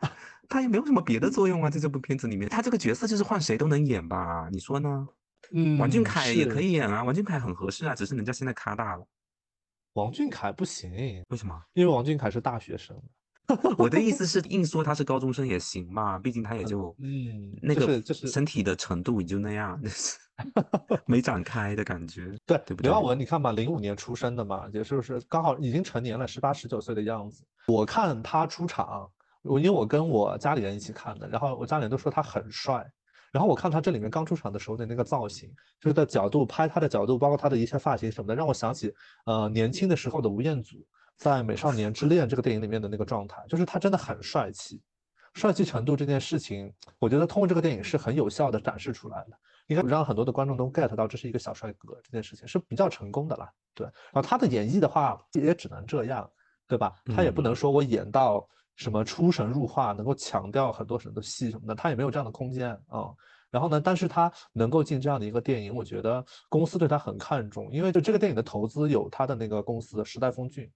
[0.49, 4.49] 他也没有什么别的作用啊，在这部片子里面，他这个角色就是换谁都能演吧？
[4.51, 5.09] 你说呢？
[5.53, 9.07] 嗯王俊凯也可以演啊，王俊凯很合适啊，只是人家现在咖大了，
[9.93, 10.91] 王俊凯不行，
[11.29, 11.63] 为什么？
[11.75, 13.01] 因为王俊凯是大学生。
[13.77, 19.81] 我的意思是，硬说他是高中生也行嘛，毕竟他也就嗯那个就是身体的程度也就那样，
[21.07, 22.37] 没展开的感觉。
[22.47, 27.45] 对，对不刘耀文你看嘛，零五年出生的嘛，也就是刚好已经成年了，十八十九岁的样子。
[27.67, 29.09] 我看他出场，
[29.43, 32.85] 我因为我跟我家里人一起看的，然后我家里人都说他很帅。
[33.33, 38.95] 然后我看他这里面刚出场的时候的那个造型，就是的角度拍他的角度，包括他的一切发型什么的，让我想起
[39.27, 40.77] 呃年轻的时候的吴彦祖
[41.17, 44.83] 在《美少年之恋》这个电影里面的那个状态，就是他真的很帅气。
[45.35, 49.37] 帅气程度这件事情，我觉得通过这个电影是很有效的展示出来的。
[49.67, 53.51] 应该让很多的观众都 get 到这是一个小帅哥这件事情是比较成功的啦。
[53.75, 56.31] 对，然后他的演绎的话也只能这样，
[56.69, 56.95] 对吧？
[57.17, 58.47] 他也不能说我演到
[58.77, 63.11] 什么出神入化，能够强调很多很多戏什么的，他也没有这样的空间啊。
[63.51, 70.71] 然后呢，但是他能够进这样的一个电影，我觉得公司对他很看重，因为就这个电影的投资有他的那个公司时代峰峻。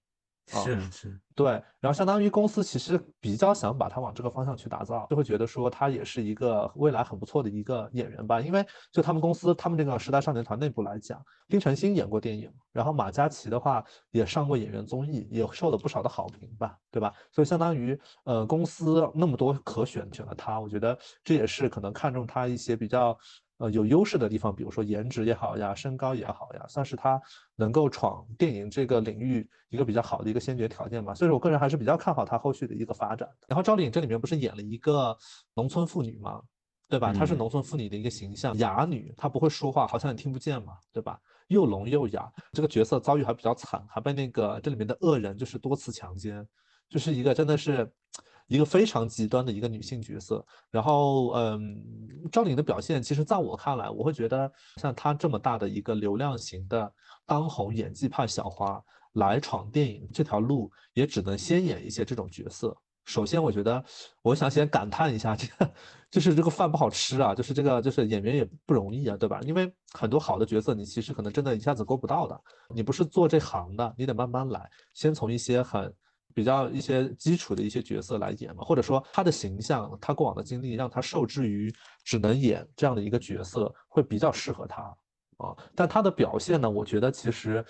[0.51, 8.41] 啊是是，对，然后相当于公司其实比较想把他往这个方向去打造，就会觉得说他也是一个未来很不错的一个演员吧。
[8.41, 17.13] 因为就他们公司，他们这个时代少年团内部来讲，丁程鑫演过电影，然后马嘉祺的话也上过演员综艺，也受了不少的好评吧，对吧？
[17.31, 23.17] 所以相当于呃公司那么多可选，选了他，我觉得这也是可能看中他一些比较。
[23.59, 27.21] 呃，有优势的地方，比如说颜值也好呀，身高也好呀，算是他
[27.55, 31.13] 能够闯电影这个领域一个比较好的一个先决条件吧。
[31.13, 33.29] 所以说我个人还是比较看好他后续的一个发展。
[33.47, 35.15] 然后赵丽颖这里面不是演了一个
[35.53, 36.41] 农村妇女吗？
[36.87, 37.13] 对吧？
[37.13, 41.19] 她是嗯农村妇女的一个形象，哑女，她不会说话，好像也听不见嘛，对吧？
[41.49, 46.47] 又聋又哑，这个角色遭遇还比较惨，还被那个这里面的恶人就是多次强奸，
[46.89, 47.91] 就是一个真的是
[48.49, 50.45] 一个非常极端的一个女性角色。
[50.69, 51.81] 然后，嗯，
[52.29, 56.91] 赵丽颖的表现，其实在我看来，我会觉得像她这么大的一个流量型的
[57.25, 58.83] 当红演技派小花
[59.13, 62.75] 来闯电影这条路，也只能先演一些这种角色。
[63.05, 63.83] 首先，我觉得
[64.21, 65.71] 我想先感叹一下，这个
[66.11, 69.39] 就是这个饭不好吃啊，就是这个就是演员也不容易啊，对吧？
[69.41, 72.39] 因为很多好的角色，你其实可能真的一下子够不到的。
[72.73, 75.91] 你不是做这行的，你得慢慢来，先从一些很
[76.33, 81.73] 比较一些基础的一些角色来演嘛，或者说他的形象，他过往的经历让他受制于
[82.03, 84.81] 只能演这样的一个角色，会比较适合他
[85.37, 85.55] 啊。
[85.75, 87.63] 但他的表现呢，我觉得其实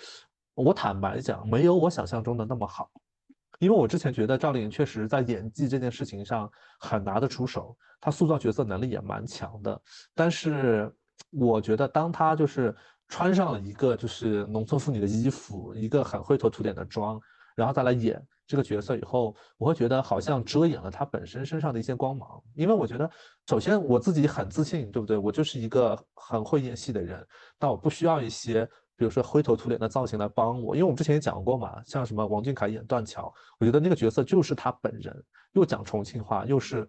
[0.54, 2.90] 我坦白讲，没有我想象中的那么好。
[3.58, 9.78] 因为我之前觉得赵丽颖确实在演技这件事情上很拿得出手，她塑造角色能力也蛮强的。
[10.14, 10.90] 但是
[11.30, 12.74] 我觉得，当她就是
[13.06, 17.20] 穿上了一个就是农村妇女的衣服，一个很灰头土脸的妆，
[17.54, 22.28] 然后再来演这个角色以后，我会觉得好像遮掩了他本身身上的一些光芒。
[22.54, 23.08] 因为我觉得，
[23.46, 25.16] 首先我自己很自信，对不对？
[25.16, 27.24] 我就是一个很会演戏的人，
[27.60, 28.68] 但我不需要一些。
[28.96, 36.86] 比如说灰头土脸的造型来帮我，因为我们之前也讲过嘛，像什么王俊凯演断桥，我觉得那个角色就是他本人，又讲重庆话，又是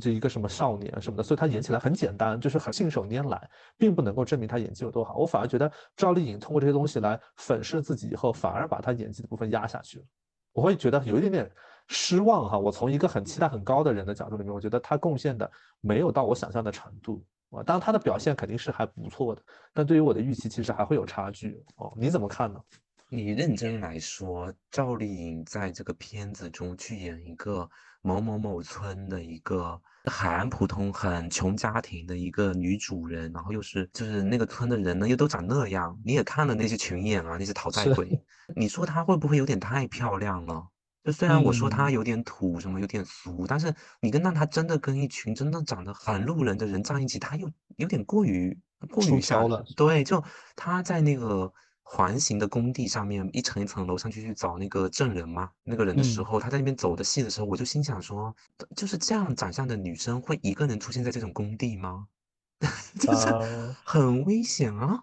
[0.00, 5.16] 这一个什么少年什么的，所以他演起来很简单，就是很信手拈来，并不能够证明他演技有多好。
[5.16, 10.04] 我反而觉得赵丽颖通过这些东西来粉饰自己以后，反而把她演技的部分压下去了。
[10.58, 11.48] 我会觉得有一点点
[11.86, 12.58] 失望哈。
[12.58, 15.48] 我从一个很期待很高的人的角度里面，我觉得他贡献的
[15.80, 17.62] 没有到我想象的程度啊。
[17.62, 19.42] 当然他的表现肯定是还不错的，
[19.72, 21.92] 但对于我的预期其实还会有差距哦。
[21.96, 22.60] 你怎么看呢？
[23.10, 27.66] 你认真来说，赵丽颖在这个片子中去演一个
[28.02, 38.22] 某某某村的一个很普通、很穷家庭的一个女主人，然后又是就是那个村的人呢，又都长那样，你也看了那些群演啊，那些讨债鬼，
[38.54, 40.68] 你说她会不会有点太漂亮了？
[41.02, 48.54] 就虽然我说她有点土，什么有点俗，但是你跟让她真的跟一群真的长得很路人的人站一起，她又有点过于
[48.90, 49.64] 过于高了。
[49.74, 50.22] 对，就
[50.54, 51.50] 她在那个。
[51.90, 58.34] 环形的工地上面一层一层楼上去去找那个证人嘛，那个人的时候，他在那边走的戏的时候，我就心想说，
[58.76, 62.06] 就是这样长相的女生会一个人出现在这种工地吗？
[63.00, 63.26] 就是
[63.84, 65.02] 很危险啊！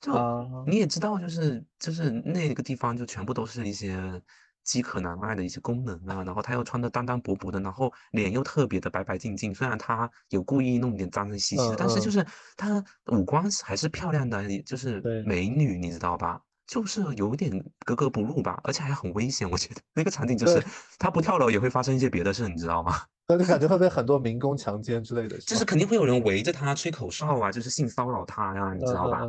[0.00, 4.22] 就你也知道，就是就是那个地方就全部都是一些。
[4.64, 9.54] 饥渴难耐的一些功能啊，然后她又穿的单单薄薄的，然后脸又特别的白白净净。
[9.54, 12.24] 虽然她有故意弄点脏脏兮兮的，但是就是
[12.56, 16.40] 她五官还是漂亮的，就是美女，你知道吧？
[16.66, 17.52] 就是有点
[17.84, 19.50] 格格不入吧，而且还很危险。
[19.50, 20.62] 我觉得那个场景就是
[20.98, 22.94] 她不跳楼也会发生一些别的事，你知道吗？
[23.28, 25.36] 那就感觉会被很多民工强奸之类的？
[25.38, 29.20] 就是肯定会有人围着她吹口哨啊，就是性骚扰她呀，你知道吧？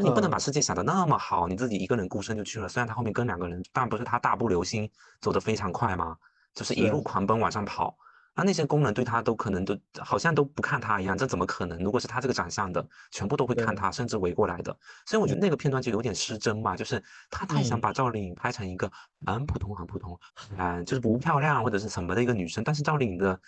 [0.00, 2.68] 就你不能把世界想得那么好，你自己一个人孤身就去了。
[2.68, 4.90] 虽然他后面跟两个人，但不是他大步流星
[5.20, 6.16] 走得非常快吗？
[6.54, 7.96] 就是一路狂奔往上跑。
[8.34, 11.78] 那那些工人对他都可能都好像都不看他一样，这怎么可能？
[11.82, 14.74] 如果是他这个长相的，全部都会看他，甚至围过来的。
[15.04, 18.90] 所以我觉得那个片段就有点失真吧，就是他太想把赵丽颖拍成一个
[19.26, 20.18] 很普通、很普通，
[20.56, 23.38] 嗯，就是不漂亮或者是什么的一个女生，但是赵丽颖的。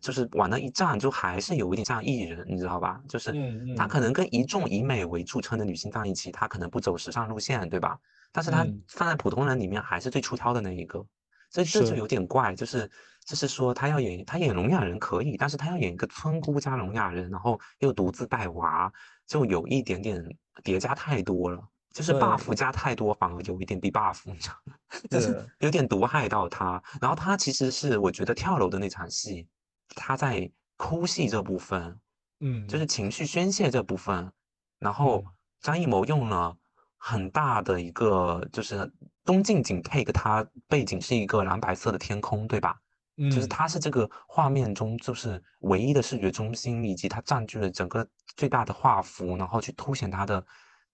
[0.00, 3.00] 就是往那一站，就还是有一点像艺人，你知道吧？
[3.08, 3.32] 就是
[3.76, 7.98] 他可能跟一众以美为著称的女性在一起，他可能不走时尚路线，对吧？
[8.32, 11.04] 但是他放在普通人里面还是最出挑的那一个，
[11.50, 12.54] 所以这就有点怪。
[12.54, 12.88] 就是
[13.26, 18.92] 就是说，他要演他演聋哑人可以，但是他要演一个村姑加聋哑人，然后又独自带娃，
[19.26, 20.24] 就有一点点
[20.62, 21.60] 叠加太多了，
[21.92, 24.54] 就是 buff 加太多，反而有一点 debuff，你知道
[25.10, 26.80] 就是有点毒害到他。
[27.00, 29.48] 然后他其实是我觉得跳楼的那场戏。
[29.94, 31.98] 他在哭戏这部分，
[32.40, 34.32] 嗯，就是情绪宣泄这部分，
[34.78, 35.24] 然后
[35.60, 36.56] 张艺谋用了
[36.96, 38.90] 很大的一个，就是
[39.24, 42.78] 东近景 take，它背景是一个蓝白色的天空，对吧？
[43.16, 50.44] 嗯，就是他是这个画面中就是唯一的视觉中心，以及他占据了整个最大的画幅，然后去凸显他的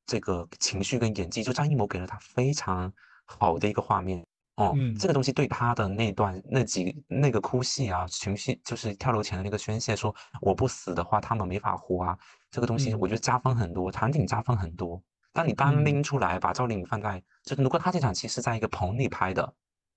[0.05, 2.93] 这个情绪跟演技，就张艺谋给了他非常
[3.25, 4.27] 好的一个画面。
[4.57, 12.19] 哦，这个东西对他的那段那几那个哭戏啊，情绪就是跳楼前的那个宣泄，说我不死的话，他们没法活啊。
[12.51, 15.03] 这个东西我觉得加分很多，场景加分很多。
[15.35, 19.55] 当你单拎出来把赵丽颖放在，就是如果他这场戏是在一个棚里拍的，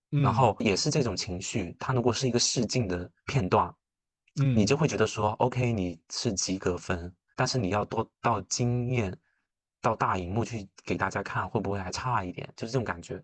[0.09, 3.73] 然后也是这种情绪，他如果是一个试镜的片段，
[4.41, 9.17] 嗯，你就会觉得说，OK，你是及格分，但是你要多到经验
[9.81, 12.45] 到大荧幕去给大家看，会不会还差一点？
[12.57, 13.23] 就是这种感觉。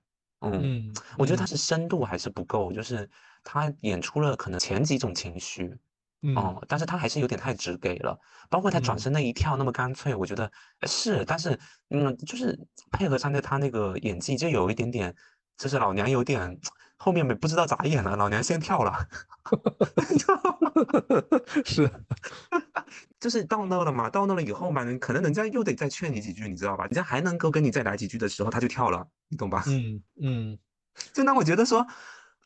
[0.51, 3.09] 嗯，我觉得他是深度还是不够，就是
[3.43, 5.75] 他演出了可能前几种情绪，
[6.21, 8.17] 嗯，但是他还是有点太直给了，
[8.49, 10.51] 包括他转身那一跳那么干脆，我觉得
[10.87, 12.57] 是，但是嗯，就是
[12.91, 15.15] 配合上的他那个演技就有一点点，
[15.57, 16.57] 就是老娘有点
[16.97, 19.07] 后面没不知道咋演了，老娘先跳了，
[21.65, 21.89] 是。
[23.19, 26.83] 就是到那了嘛，到那了以后嘛，可能人家又得再劝你几句，你知道吧？
[26.85, 29.63] 人家还能够跟你再来几句的时候，他就跳了，你懂吧？
[29.67, 30.59] 嗯嗯，
[31.11, 31.85] 就让我觉得说，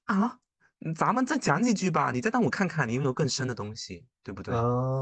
[0.05, 0.37] 啊，
[0.95, 4.55] 咱们再讲几句吧，你再让我看看你有没有更深的东西，对不对？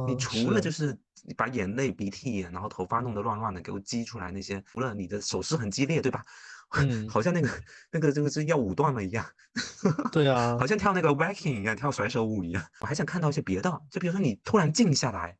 [0.07, 0.97] 你除了就是
[1.35, 6.23] 把眼泪、鼻涕眼，然后头发弄得乱乱的给我激出来那些，除了你的手势很激烈，对吧？
[6.77, 7.49] 嗯，好像那个
[7.91, 9.25] 那个这个是要舞断了一样。
[10.11, 12.63] 对啊，好像跳那个 waking 一样，跳甩手舞一样。
[12.79, 15.37] 我还想看到一些别的，就比如说你突然静下来。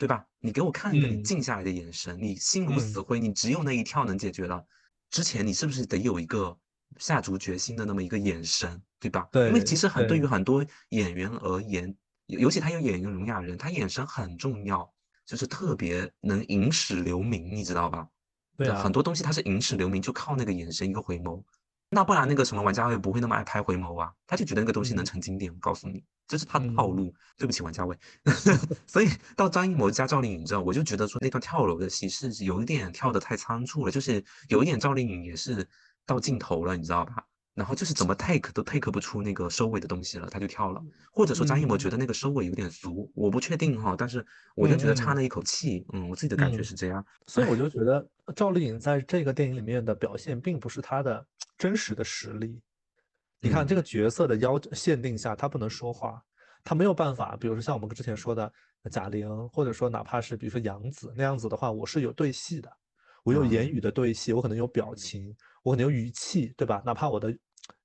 [0.00, 0.24] 对吧？
[0.38, 4.64] 你给我看一个你静下来的眼神，你心如死灰，你只有那一跳能解决了。
[5.10, 6.56] 之前你是不是得有一个
[6.98, 9.26] 下足决心的那么一个眼神，对吧？
[9.32, 9.48] 对。
[9.48, 11.92] 因为其实很对于很多演员而言，
[12.28, 14.88] 尤其他有演一个聋哑人，他眼神很重要，
[15.26, 18.06] 就是特别能影史留名，你知道吧？
[18.58, 21.42] 对很多东西他是影史留名，就靠那个眼神一个回眸。
[21.90, 24.12] 那不然那个什么王家卫不会那么爱拍回眸啊？
[24.26, 25.50] 他就觉得那个东西能成经典。
[25.50, 27.14] 我告诉你，这是他的套路。
[27.38, 27.96] 对不起，王家卫。
[28.86, 35.66] 所以到张艺谋加赵丽颖之后，我就觉得说那段跳楼的戏是有一点跳得太仓促了，就是有一点赵丽颖也是
[36.04, 37.24] 到尽头了，你知道吧？
[37.58, 40.80] 然后就是怎么 take 都 take 不出那个收尾的东西了，他就跳了。
[41.10, 47.04] 或者说张艺谋觉得那个收尾有点俗，我不确定哈，但是我就觉得差那一口气，嗯，我自己的感觉是这样。
[47.26, 52.62] 所以我就觉得赵丽颖在这个电影里面的表现，并不是她的真实的实力。
[53.40, 56.22] 你看这个角色的要限定下，她不能说话，
[56.62, 58.52] 她没有办法，比如说像我们之前说的
[58.88, 62.70] 贾玲，或者说哪怕是比如说杨紫那样子的话，我是有对戏的，
[63.24, 65.34] 我有言语的对戏，我可能有表情，
[65.64, 66.80] 我可能有语气，对吧？
[66.86, 67.36] 哪怕我的。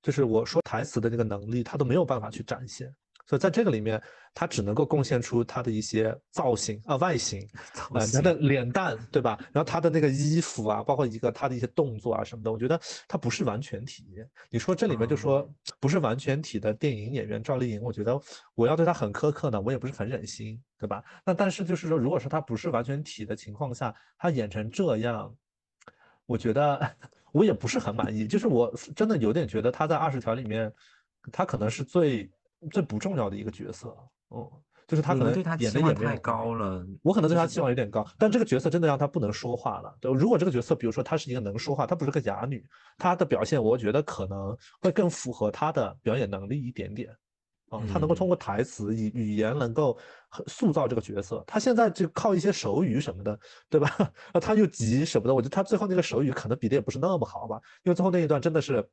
[0.04, 2.93] 就是我说台词的那个能力，他都没有办法去展现，
[3.26, 3.99] 所以在这个里面，
[4.34, 7.47] 他只能够贡献出他的一些造型啊、外形，
[7.95, 9.39] 呃，他的脸蛋，对吧？
[9.54, 12.78] 然后他的那个衣服啊，包括一个他的一些动作啊什么的，我觉得
[13.08, 14.06] 他不是完全体。
[14.49, 15.49] 你说这里面就说
[15.80, 18.20] 不是完全体的电影演员赵丽颖，我觉得
[18.56, 21.01] 我要对她很苛刻呢，我也不是很忍心，对吧？
[21.26, 25.34] 那但是就是说，如果说他不是完全体的情况下，他演成这样，
[26.26, 26.93] 我觉得。
[27.34, 30.71] 我也不是很满意，就是我真的有点觉得他在二十条里面，
[31.31, 32.31] 他可能是最
[32.71, 33.93] 最不重要的一个角色，
[34.29, 34.49] 嗯，
[34.88, 39.93] 就是他可能演的也太高了，我可能对他期望有点高，但这个角色真的让他不能说话了。
[39.99, 42.63] 对，如果这个角色，比如说她是一个能说话，她不是个哑女，
[42.97, 47.09] 她的表现我觉得可能会更符合她的表演能力一点点。
[47.91, 49.97] 他能够通过台词、语语言能够
[50.47, 51.43] 塑造这个角色。
[51.47, 53.89] 他现在就靠一些手语什么的，对吧？
[54.34, 57.59] 啊，他又急什么的，我觉得他最后那个手语可能比的也不是那么好吧。
[57.84, 58.88] 因为最后那一段真的是，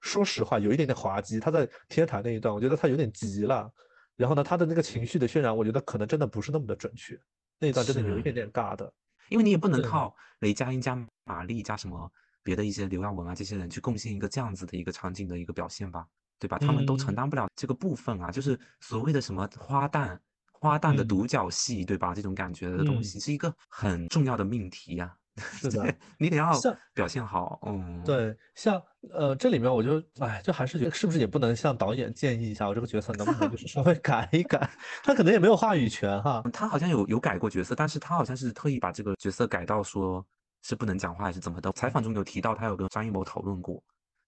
[0.00, 1.38] 说实话有一点点滑稽。
[1.38, 3.70] 他在天台那一段，我觉得他有点急了。
[4.16, 7.18] 然后呢，他的那个情绪的渲染，我觉得可能真的不是那么的准确。
[7.58, 8.92] 那一段真的有一点点尬的。
[9.30, 12.12] 因为你也不能靠雷佳音加马丽加什么
[12.42, 16.06] 别的一些刘耀文啊这些人去贡献一个这样子的一个场景的一个表现吧。
[16.38, 16.58] 对吧？
[16.58, 20.18] 他们都承担不了这个部分啊，就是所谓的什么花旦、
[20.52, 22.14] 花旦的独角戏，对吧？
[22.14, 25.14] 这种感觉的东西是一个很重要的命题呀。
[25.58, 26.52] 是的，你得要
[26.94, 27.58] 表现好。
[27.66, 28.80] 嗯，对，像
[29.10, 34.70] 呃，这里面我就哎，就还是觉得是不是也不能向导演建议一下，我这个角色能不能就是稍微 改一改？
[35.02, 36.40] 他可能也没有话语权哈。
[36.52, 40.24] 他好像有有改过角色，但是他好像是特意把这个角色改到说
[40.62, 41.72] 是不能讲话还是怎么的。
[41.72, 43.82] 采访中有提到他有跟张艺谋讨论过。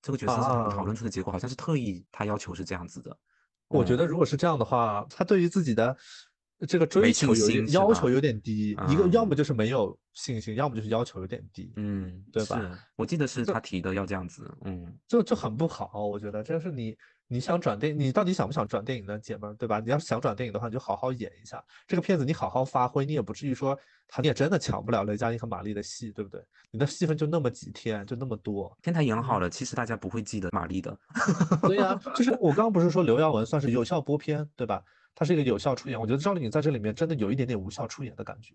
[0.07, 3.18] 这个角色是他们讨论出的结果，好像是特意他要求是这样子的。
[3.66, 5.96] 我觉得如果是这样的话，他对于自己的
[6.68, 11.72] 这个追求有点要求有点低，一个要么就是没有信心，要么就是要求有点低。
[11.74, 12.78] 嗯，对吧？
[12.94, 14.48] 我记得是他提的要这样子。
[14.62, 16.96] 嗯，就就很不好，我觉得这是你。
[17.29, 19.81] 你想转电，你到底想不想转电影呢，姐们儿，对吧？
[19.81, 26.41] 你要是想转电影的话，你就好好演一下这个片子，你好好发挥，你也不至于说他你也真的抢不了雷佳音和马丽的戏，对不对？
[26.70, 28.77] 你的戏份就那么几天，就那么多。
[28.81, 30.97] 天台演好了，其实大家不会记得马丽的。
[31.66, 34.83] 对呀，就是我刚刚不是说刘耀文算是有效播片，对吧？
[35.14, 38.55] 他是一个有效出演，我觉得赵丽颖在这里面真的有一点点无效出演的感觉，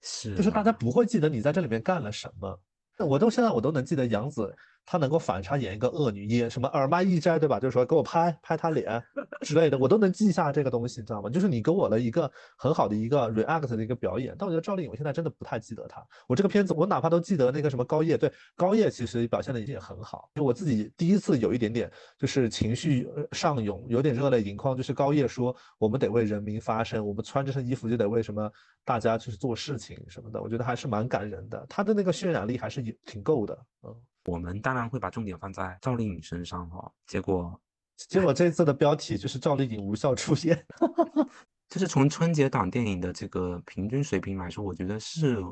[0.00, 2.58] 是，就是大家不会记得你在这里面干了什么。
[2.98, 4.54] 我都现在我都能记得杨紫。
[4.84, 7.58] 他能够反差演一个恶女，演什么耳麦一摘，对吧？
[7.60, 9.02] 就是说给我拍拍他脸
[9.42, 11.30] 之类的，我都能记下这个东西，你知道吗？
[11.30, 14.34] 就是你给我了一个很好的一个 react 的一个表演。
[14.38, 16.04] 但我觉得赵丽颖，我现在真的不太记得她。
[16.26, 20.28] 我这个片子，我哪怕都记得那个什么高叶，对高叶其实表现的已经很好。
[20.34, 24.76] 就我自己第一次有一点点就是情绪上涌，有点热泪盈眶。
[24.76, 28.50] 就是高叶说我们得为人民发声，我们穿这身衣服就得为什么
[28.84, 31.64] 大家就是做事情什么的，我觉得还是蛮感人的。
[31.68, 33.94] 他的那个渲染力还是挺够的，嗯。
[34.24, 37.60] 我们当然会把重点放在赵丽颖身上哈，结果，
[37.96, 40.66] 结果这次的标题就是赵丽颖无效出演，
[41.68, 45.42] 就是从春节档电影的这个平均水平来说，我觉得是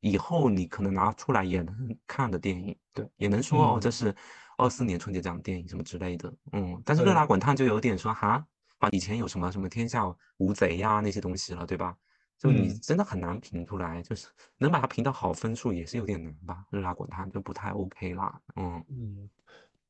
[0.00, 4.14] 以后你可能拿出来也能看的电影，对，也能说哦这是
[4.56, 8.42] 二四年春节档电影什么之类的，嗯，但是热辣滚烫就有点说哈，
[8.78, 10.04] 啊以前有什么什么天下
[10.38, 11.94] 无贼呀那些东西了，对吧？
[12.40, 14.26] 就你真的很难评出来，就是
[14.56, 16.64] 能把它评到好分数也是有点难吧。
[16.70, 18.40] 热辣滚烫就不太 OK 啦。
[18.56, 19.30] 嗯嗯，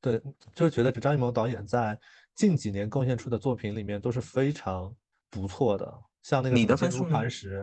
[0.00, 0.20] 对，
[0.52, 1.96] 就是觉得张艺谋导演在
[2.34, 4.92] 近几年贡献出的作品里面都是非常
[5.30, 5.86] 不错的，
[6.24, 7.62] 像那个《你的分数磐石》，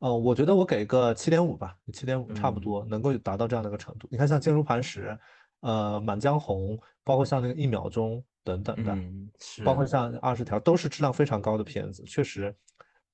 [0.00, 4.08] 呃，我觉得我给个七点五吧，七点五差不多能够达到这样的一个程度。
[4.10, 5.10] 你看像《坚如磐石》，
[5.60, 8.98] 呃，《满江红》，包括像那个《一秒钟》等等的，
[9.64, 12.52] 包括像《二十条》，都是质量非常高的片子，确实。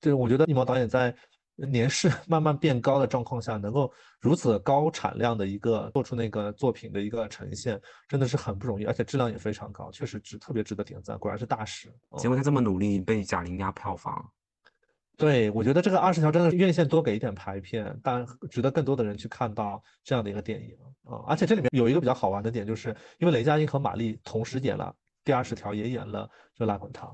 [0.01, 1.15] 就是我觉得易谋导演在
[1.55, 11.17] 年事 慢慢变高的状况下，能够如此高产量的一个做出那个作品的一个呈现，真的是很不容易，而且质量也非常高，确实值特别值得点赞。
[11.19, 11.93] 果然是大师。
[12.17, 14.27] 结果他这么努力被贾玲压票房。
[15.17, 21.21] 对，我觉得这个二十条真的是院线多给一点排片，但值得更多的人去看到这样的一个电影啊！
[21.27, 24.91] 而且这里面有一个比较好玩的点，就是因为雷佳音和马丽同时演了
[25.23, 26.25] 第二十条，也演了
[26.55, 27.07] 《热辣滚烫》。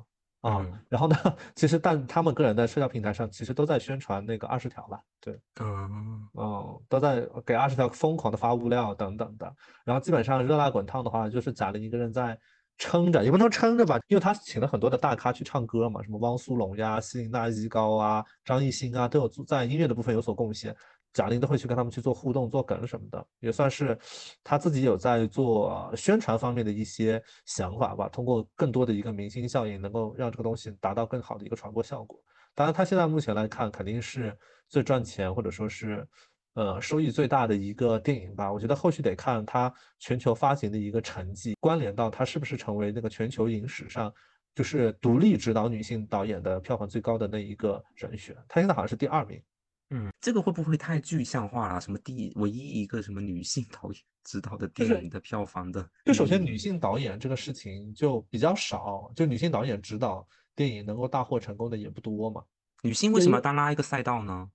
[0.50, 0.58] 啊。
[0.60, 1.18] 嗯然后呢，
[1.54, 9.54] 其实但他们个人在社交平台上其实都在宣传那个二十条吧，对，嗯嗯，都在给二十条疯狂的发物料等等的。
[9.84, 12.39] 然后基本上热辣滚烫的话，就是贾玲一个人在
[12.78, 20.74] 撑着，也不能撑着吧，因为他请了很多的大咖去唱歌嘛，什么汪苏泷呀、希林娜依高啊、张艺兴啊，都有做在音乐的部分有所贡献。
[21.18, 23.97] 贾玲都会去跟他们去做互动、做梗什么的，也算是
[24.43, 28.07] 他自己有在做宣传方面的一些想法吧。
[28.07, 32.20] 通过更多的一个明星效应，能够让这个东西达到更好的一个传播效果。
[32.53, 34.38] 当然，他现在目前来看，肯定是
[34.70, 36.07] 最赚钱或者说是
[36.53, 38.53] 呃收益最大的一个电影吧。
[38.53, 44.13] 我觉得后续得看它全球发行的一个成绩，关联到它是不是成为那个全球影史上
[44.53, 48.36] 就是独立指导女性导演的票房最高的那一个人选。
[48.47, 49.41] 他现在好像是第二名。
[49.89, 51.79] 嗯，这个会不会太具象化了？
[51.79, 55.89] 什么第唯一一个什么女性导演指导的电影的票房的？
[56.05, 62.43] 就首先，女性导演这个事情就比较少，就女性导演指导电影能够大获成功的也不多嘛。
[62.81, 64.49] 女性为什么要单拉一个赛道呢？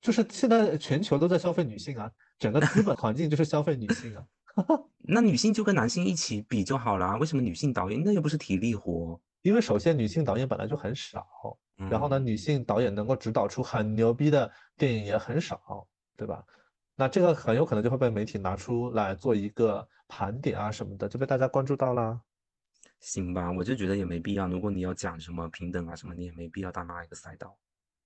[0.00, 4.24] 就是现在全球都在消费女性啊，整个资本环境就是消费女性啊。
[4.98, 9.20] 那女性就跟男性一起比就好了，为什么女性导演那又不是体力活？
[9.42, 11.26] 因为首先女性导演本来就很少，
[11.90, 16.44] 然后呢，嗯女性导演能够指导出很牛逼的电影也很少，对吧？
[16.96, 22.20] 那这个很有可能就会被媒体拿出来做一个盘点啊什么的，就被大家关注到啦。
[22.98, 24.48] 行吧，我就觉得也没必要。
[24.48, 27.56] 如果你要讲什么平等啊什么，你也没必要单拉一个赛道，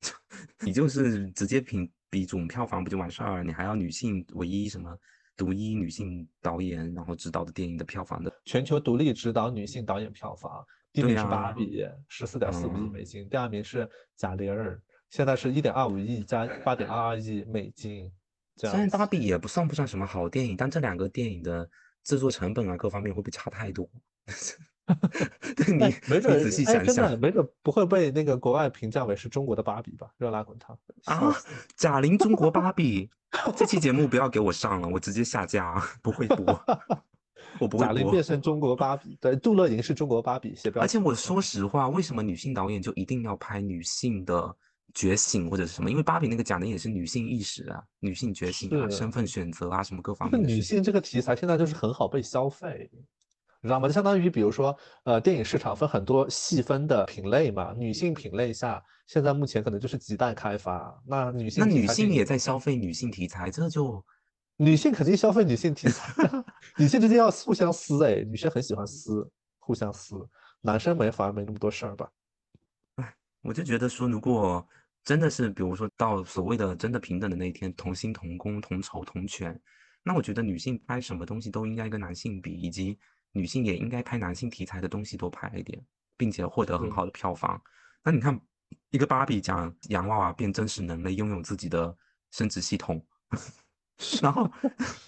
[0.60, 3.42] 你就是直接评比总票房不就完事儿？
[3.42, 4.94] 你还要女性唯一什么
[5.34, 8.30] 独一女性导演然后指导的电影的票房的？
[8.44, 10.62] 全球独立指导女性导演票房，
[10.92, 14.80] 第一名是芭啊比，十四点四五亿嗯美金，第二名是贾玲儿，
[15.10, 18.10] 现在是一点二五亿加八点二二亿美金，
[18.56, 21.68] 这虽然芭比也不算不上什么好电影，但这两个电影的
[22.04, 23.88] 制作成本啊各方面会不会差太多？
[25.56, 30.12] 对你哎，没准你仔细哎，想想没准不会被那个国外评价为是中国的芭比吧？
[30.18, 31.34] 热辣滚烫啊，
[31.76, 33.08] 贾玲中国芭比，
[33.56, 36.44] 这期节目不要给我上了，我直接下架，啊不会播，
[37.58, 38.22] 我不会播贾玲变。
[38.22, 44.54] 成中国芭比，对，杜乐莹是中国芭比，写而且我说实话，为什么女性导演就一定要拍女性的
[44.94, 45.90] 觉醒或者是什么？
[45.90, 50.42] 因为芭比那个讲的也是女性意识啊，女性觉醒啊，身份选择啊，什么各方面。
[50.42, 52.90] 女性这个题材现在就是很好被消费，
[53.60, 53.88] 你知道吗？
[53.88, 61.00] 就相当于比如说，呃，电影市场分很多细分的品类嘛，女性品类下，现在目前可能就是亟待开发。
[61.06, 64.04] 那女性那女性也在消费女性题材，这就
[64.56, 66.44] 女性肯定消费女性题材啊，
[66.78, 69.28] 女性之间要互相撕哎，女生很喜欢撕，
[69.58, 70.14] 互相撕，
[70.60, 72.08] 男生没反而没那么多事儿吧？
[73.40, 74.64] 我就觉得说，如果
[75.02, 79.60] 真的是比如说到所谓的真的平等的那一天，同薪同工同酬同权，
[80.04, 82.96] 那我觉得女性拍什么东西都应该跟男性比，以及
[83.32, 85.84] 女性也应该拍男性题材的东西多拍一点，
[86.16, 87.60] 并且获得很好的票房。
[88.04, 88.40] 那你看，
[88.90, 91.96] 一个芭比讲洋娃娃变真实能力，拥有自己的
[92.30, 93.04] 生殖系统，
[94.22, 94.50] 然后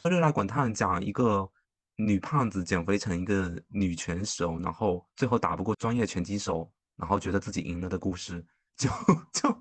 [0.05, 1.49] 热辣滚烫讲一个
[1.97, 8.45] 女胖子减肥成一个女拳手，然后最后打不过专业拳击手，然后觉得自己赢了的故事，
[8.77, 8.89] 就
[9.33, 9.57] 就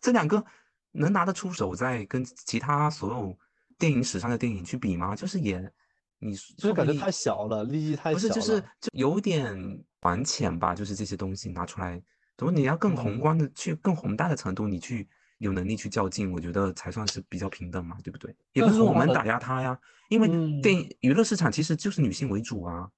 [0.00, 0.44] 这两个
[0.92, 3.38] 能拿得出手，在跟其他所有
[3.78, 5.14] 电影史上的电影去比吗？
[5.14, 5.72] 就是也，
[6.18, 12.02] 你就是感觉太小了，利益太不是，就是就有点短浅吧，就是这些东西拿出来，
[12.36, 13.14] 怎么你要更宏。
[13.14, 15.08] 嗯观的去更宏大的程度，你去
[15.38, 18.34] 有能力去较劲，我觉得才算是比较平等嘛，对不对？
[18.52, 19.78] 也不是说我们打压他呀，
[20.08, 22.88] 因为嗯电影娱乐市场其实就是女性为主啊，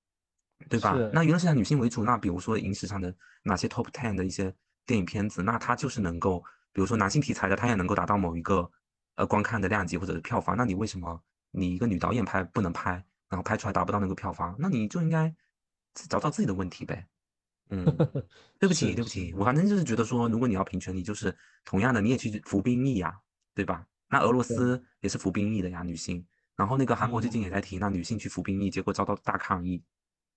[0.68, 0.96] 对吧？
[1.12, 4.54] 那娱乐市场女性为主，那比如说影史上的哪些 top ten 的一些
[4.86, 8.70] 电影片子，那它就是能够，比如说男性题材的，它也能够达到某一个
[9.16, 11.20] 呃观看的量级或者是票房，那你为什么
[11.50, 12.92] 你一个女导演拍不能拍，
[13.28, 15.34] 然后拍出来达不到那个票房，那你就应该
[16.08, 17.06] 找找自己的问题呗。
[17.70, 17.84] 嗯，
[18.58, 23.14] 对不起，对不起，我反正就是觉得说，如果你要平权，你就是同样的，你也去服兵役呀，
[23.54, 23.84] 对吧？
[24.08, 26.24] 那俄罗斯也是服兵役的呀，女性。
[26.56, 29.82] 然后那个韩国最近也在提，那女性去服兵役，结果遭到大抗议。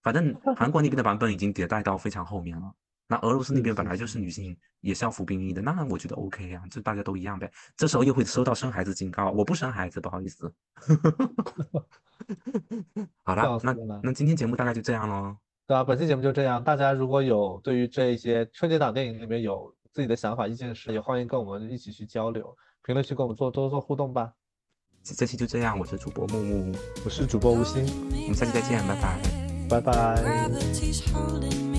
[0.04, 2.72] 反正 韩国那边的版本已经迭代到非常后面了。
[3.08, 7.52] 那俄罗斯那边本来就是女性也是要服兵役的，那我觉得 OK 呀，就大家都一样呗。
[7.76, 10.54] 这时候又会收到生孩子警告，我不生孩子，不好意思。
[13.24, 15.36] 好了笑，那那今天节目大概就这样喽。
[15.72, 16.62] 对啊，本期节目就这样。
[16.62, 22.54] 大家如果有对于这一些春节档电影里面有自己的想法、意见时，也欢迎跟我们一起去交流，
[22.86, 24.34] 评论区跟我们做多做互动吧。
[25.02, 29.18] 这这期就这样，我是主播木木，我是主播吴昕，我们下期再见，拜拜。
[29.70, 31.71] 拜拜。